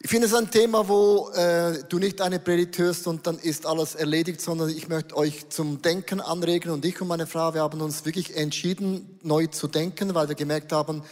Ich 0.00 0.10
finde 0.10 0.26
es 0.26 0.34
ein 0.34 0.50
Thema, 0.50 0.88
wo 0.88 1.30
äh, 1.30 1.84
du 1.88 2.00
nicht 2.00 2.20
eine 2.20 2.40
Predigt 2.40 2.76
hörst 2.78 3.06
und 3.06 3.24
dann 3.28 3.38
ist 3.38 3.66
alles 3.66 3.94
erledigt, 3.94 4.40
sondern 4.40 4.70
ich 4.70 4.88
möchte 4.88 5.16
euch 5.16 5.48
zum 5.48 5.80
Denken 5.80 6.20
anregen 6.20 6.72
und 6.72 6.84
ich 6.84 7.00
und 7.00 7.06
meine 7.06 7.28
Frau, 7.28 7.54
wir 7.54 7.60
haben 7.60 7.80
uns 7.80 8.04
wirklich 8.04 8.36
entschieden, 8.36 9.20
neu 9.22 9.46
zu 9.46 9.68
denken, 9.68 10.12
weil 10.12 10.26
wir 10.26 10.34
gemerkt 10.34 10.72
haben, 10.72 11.04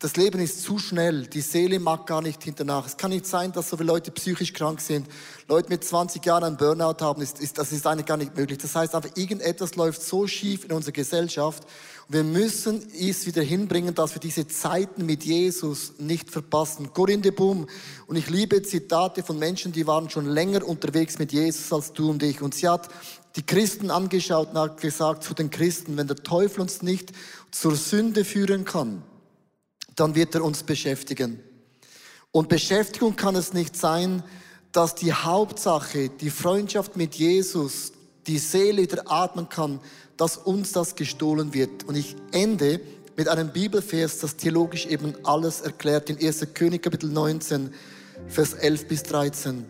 das 0.00 0.14
Leben 0.14 0.40
ist 0.40 0.62
zu 0.62 0.78
schnell, 0.78 1.26
die 1.26 1.40
Seele 1.40 1.80
mag 1.80 2.06
gar 2.06 2.22
nicht 2.22 2.44
hinternach. 2.44 2.86
Es 2.86 2.96
kann 2.96 3.10
nicht 3.10 3.26
sein, 3.26 3.50
dass 3.50 3.68
so 3.68 3.76
viele 3.76 3.88
Leute 3.88 4.12
psychisch 4.12 4.52
krank 4.52 4.80
sind. 4.80 5.08
Leute 5.48 5.70
mit 5.70 5.82
20 5.82 6.24
Jahren 6.24 6.44
einen 6.44 6.56
Burnout 6.56 7.00
haben, 7.00 7.20
ist, 7.20 7.40
ist, 7.40 7.58
das 7.58 7.72
ist 7.72 7.84
eigentlich 7.84 8.06
gar 8.06 8.16
nicht 8.16 8.36
möglich. 8.36 8.58
Das 8.58 8.76
heißt 8.76 8.94
einfach, 8.94 9.16
irgendetwas 9.16 9.74
läuft 9.74 10.00
so 10.00 10.28
schief 10.28 10.64
in 10.64 10.70
unserer 10.70 10.92
Gesellschaft. 10.92 11.64
Wir 12.08 12.22
müssen 12.22 12.86
es 12.96 13.26
wieder 13.26 13.42
hinbringen, 13.42 13.92
dass 13.92 14.14
wir 14.14 14.20
diese 14.20 14.46
Zeiten 14.46 15.04
mit 15.04 15.24
Jesus 15.24 15.94
nicht 15.98 16.30
verpassen. 16.30 16.92
Corinne 16.92 17.32
Boom. 17.32 17.66
Und 18.06 18.14
ich 18.14 18.30
liebe 18.30 18.62
Zitate 18.62 19.24
von 19.24 19.36
Menschen, 19.36 19.72
die 19.72 19.88
waren 19.88 20.08
schon 20.10 20.26
länger 20.26 20.64
unterwegs 20.64 21.18
mit 21.18 21.32
Jesus 21.32 21.72
als 21.72 21.92
du 21.92 22.10
und 22.10 22.22
ich. 22.22 22.40
Und 22.40 22.54
sie 22.54 22.68
hat 22.68 22.88
die 23.34 23.44
Christen 23.44 23.90
angeschaut 23.90 24.50
und 24.50 24.58
hat 24.58 24.80
gesagt 24.80 25.24
zu 25.24 25.34
den 25.34 25.50
Christen, 25.50 25.96
wenn 25.96 26.06
der 26.06 26.16
Teufel 26.16 26.60
uns 26.60 26.82
nicht 26.82 27.12
zur 27.50 27.74
Sünde 27.74 28.24
führen 28.24 28.64
kann, 28.64 29.02
dann 29.98 30.14
wird 30.14 30.34
er 30.34 30.44
uns 30.44 30.62
beschäftigen. 30.62 31.40
Und 32.30 32.48
Beschäftigung 32.48 33.16
kann 33.16 33.36
es 33.36 33.52
nicht 33.52 33.76
sein, 33.76 34.22
dass 34.72 34.94
die 34.94 35.12
Hauptsache, 35.12 36.08
die 36.08 36.30
Freundschaft 36.30 36.96
mit 36.96 37.14
Jesus, 37.14 37.92
die 38.26 38.38
Seele 38.38 38.82
wieder 38.82 39.10
atmen 39.10 39.48
kann, 39.48 39.80
dass 40.16 40.36
uns 40.36 40.72
das 40.72 40.94
gestohlen 40.94 41.54
wird. 41.54 41.84
Und 41.84 41.96
ich 41.96 42.16
ende 42.32 42.80
mit 43.16 43.28
einem 43.28 43.52
Bibelvers, 43.52 44.18
das 44.18 44.36
theologisch 44.36 44.86
eben 44.86 45.14
alles 45.24 45.62
erklärt, 45.62 46.10
in 46.10 46.24
1. 46.24 46.46
König 46.54 46.82
Kapitel 46.82 47.10
19, 47.10 47.72
Vers 48.28 48.52
11 48.54 48.88
bis 48.88 49.02
13. 49.04 49.64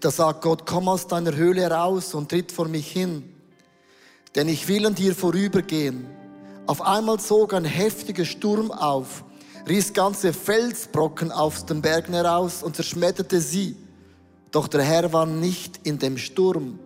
Da 0.00 0.10
sagt 0.10 0.42
Gott, 0.42 0.66
komm 0.66 0.88
aus 0.88 1.08
deiner 1.08 1.34
Höhle 1.34 1.62
heraus 1.62 2.14
und 2.14 2.30
tritt 2.30 2.52
vor 2.52 2.68
mich 2.68 2.90
hin, 2.90 3.34
denn 4.34 4.48
ich 4.48 4.68
will 4.68 4.86
an 4.86 4.94
dir 4.94 5.14
vorübergehen. 5.14 6.15
Auf 6.66 6.82
einmal 6.82 7.20
zog 7.20 7.54
ein 7.54 7.64
heftiger 7.64 8.24
Sturm 8.24 8.70
auf 8.70 9.24
riss 9.68 9.92
ganze 9.92 10.32
Felsbrocken 10.32 11.32
aus 11.32 11.66
den 11.66 11.82
Bergen 11.82 12.14
heraus 12.14 12.62
und 12.62 12.76
zerschmetterte 12.76 13.40
sie. 13.40 13.76
Doch 14.50 14.68
der 14.68 14.82
Herr 14.82 15.12
war 15.12 15.26
nicht 15.26 15.80
in 15.82 15.98
dem 15.98 16.18
Sturm. 16.18 16.78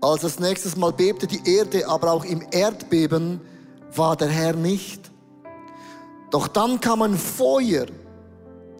Als 0.00 0.20
das 0.20 0.38
nächste 0.38 0.78
Mal 0.78 0.92
bebte 0.92 1.26
die 1.26 1.40
Erde, 1.50 1.88
aber 1.88 2.12
auch 2.12 2.24
im 2.24 2.42
Erdbeben 2.50 3.40
war 3.94 4.16
der 4.16 4.28
Herr 4.28 4.54
nicht. 4.54 5.10
Doch 6.30 6.48
dann 6.48 6.80
kam 6.80 7.00
ein 7.02 7.16
Feuer, 7.16 7.86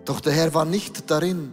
doch 0.05 0.21
der 0.21 0.33
Herr 0.33 0.53
war 0.53 0.67
nicht 0.67 1.11
darin. 1.11 1.53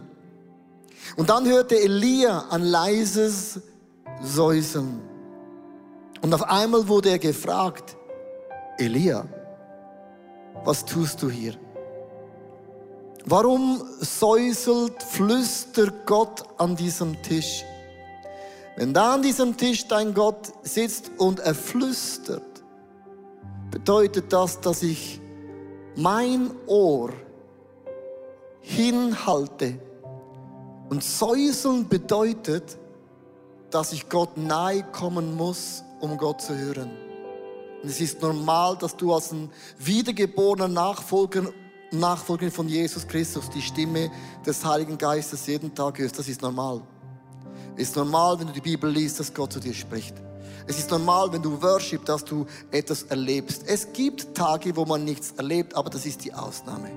Und 1.16 1.30
dann 1.30 1.46
hörte 1.46 1.80
Elia 1.80 2.46
ein 2.50 2.62
leises 2.62 3.60
Säuseln. 4.22 5.00
Und 6.20 6.34
auf 6.34 6.42
einmal 6.42 6.86
wurde 6.86 7.10
er 7.10 7.18
gefragt, 7.18 7.96
Elia, 8.78 9.24
was 10.64 10.84
tust 10.84 11.22
du 11.22 11.30
hier? 11.30 11.54
Warum 13.24 13.82
säuselt, 14.00 15.02
flüstert 15.02 16.06
Gott 16.06 16.42
an 16.58 16.74
diesem 16.74 17.20
Tisch? 17.22 17.64
Wenn 18.76 18.92
da 18.92 19.14
an 19.14 19.22
diesem 19.22 19.56
Tisch 19.56 19.86
dein 19.86 20.14
Gott 20.14 20.52
sitzt 20.62 21.10
und 21.18 21.40
er 21.40 21.54
flüstert, 21.54 22.42
bedeutet 23.70 24.32
das, 24.32 24.60
dass 24.60 24.82
ich 24.82 25.20
mein 25.94 26.50
Ohr 26.66 27.10
hinhalte. 28.60 29.78
Und 30.88 31.02
säuseln 31.02 31.88
bedeutet, 31.88 32.78
dass 33.70 33.92
ich 33.92 34.08
Gott 34.08 34.36
nahe 34.36 34.82
kommen 34.92 35.36
muss, 35.36 35.82
um 36.00 36.18
Gott 36.18 36.40
zu 36.42 36.56
hören. 36.56 36.90
Und 37.82 37.88
es 37.88 38.00
ist 38.00 38.22
normal, 38.22 38.76
dass 38.78 38.96
du 38.96 39.12
als 39.12 39.32
ein 39.32 39.50
wiedergeborener 39.78 40.68
Nachfolger, 40.68 41.52
Nachfolger 41.90 42.50
von 42.50 42.68
Jesus 42.68 43.06
Christus 43.06 43.50
die 43.50 43.60
Stimme 43.60 44.10
des 44.46 44.64
Heiligen 44.64 44.96
Geistes 44.96 45.46
jeden 45.46 45.74
Tag 45.74 45.98
hörst. 45.98 46.18
Das 46.18 46.28
ist 46.28 46.42
normal. 46.42 46.80
Es 47.76 47.88
ist 47.88 47.96
normal, 47.96 48.38
wenn 48.38 48.46
du 48.46 48.52
die 48.52 48.60
Bibel 48.60 48.90
liest, 48.90 49.18
dass 49.18 49.34
Gott 49.34 49.52
zu 49.52 49.60
dir 49.60 49.74
spricht. 49.74 50.14
Es 50.66 50.78
ist 50.78 50.90
normal, 50.90 51.32
wenn 51.32 51.42
du 51.42 51.60
worship, 51.60 52.04
dass 52.04 52.24
du 52.24 52.46
etwas 52.70 53.02
erlebst. 53.04 53.64
Es 53.66 53.92
gibt 53.92 54.34
Tage, 54.34 54.76
wo 54.76 54.84
man 54.84 55.04
nichts 55.04 55.32
erlebt, 55.32 55.74
aber 55.74 55.90
das 55.90 56.06
ist 56.06 56.24
die 56.24 56.32
Ausnahme. 56.32 56.90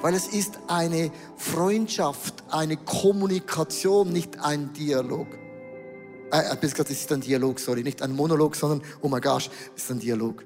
Weil 0.00 0.14
es 0.14 0.28
ist 0.28 0.58
eine 0.68 1.10
Freundschaft, 1.36 2.42
eine 2.50 2.76
Kommunikation, 2.78 4.12
nicht 4.12 4.40
ein 4.40 4.72
Dialog. 4.72 5.26
Äh, 6.32 6.56
es 6.62 7.02
ist 7.02 7.12
ein 7.12 7.20
Dialog, 7.20 7.60
sorry, 7.60 7.82
nicht 7.82 8.00
ein 8.00 8.16
Monolog, 8.16 8.56
sondern, 8.56 8.82
oh 9.02 9.08
mein 9.08 9.20
Gott, 9.20 9.50
es 9.76 9.84
ist 9.84 9.90
ein 9.90 10.00
Dialog. 10.00 10.44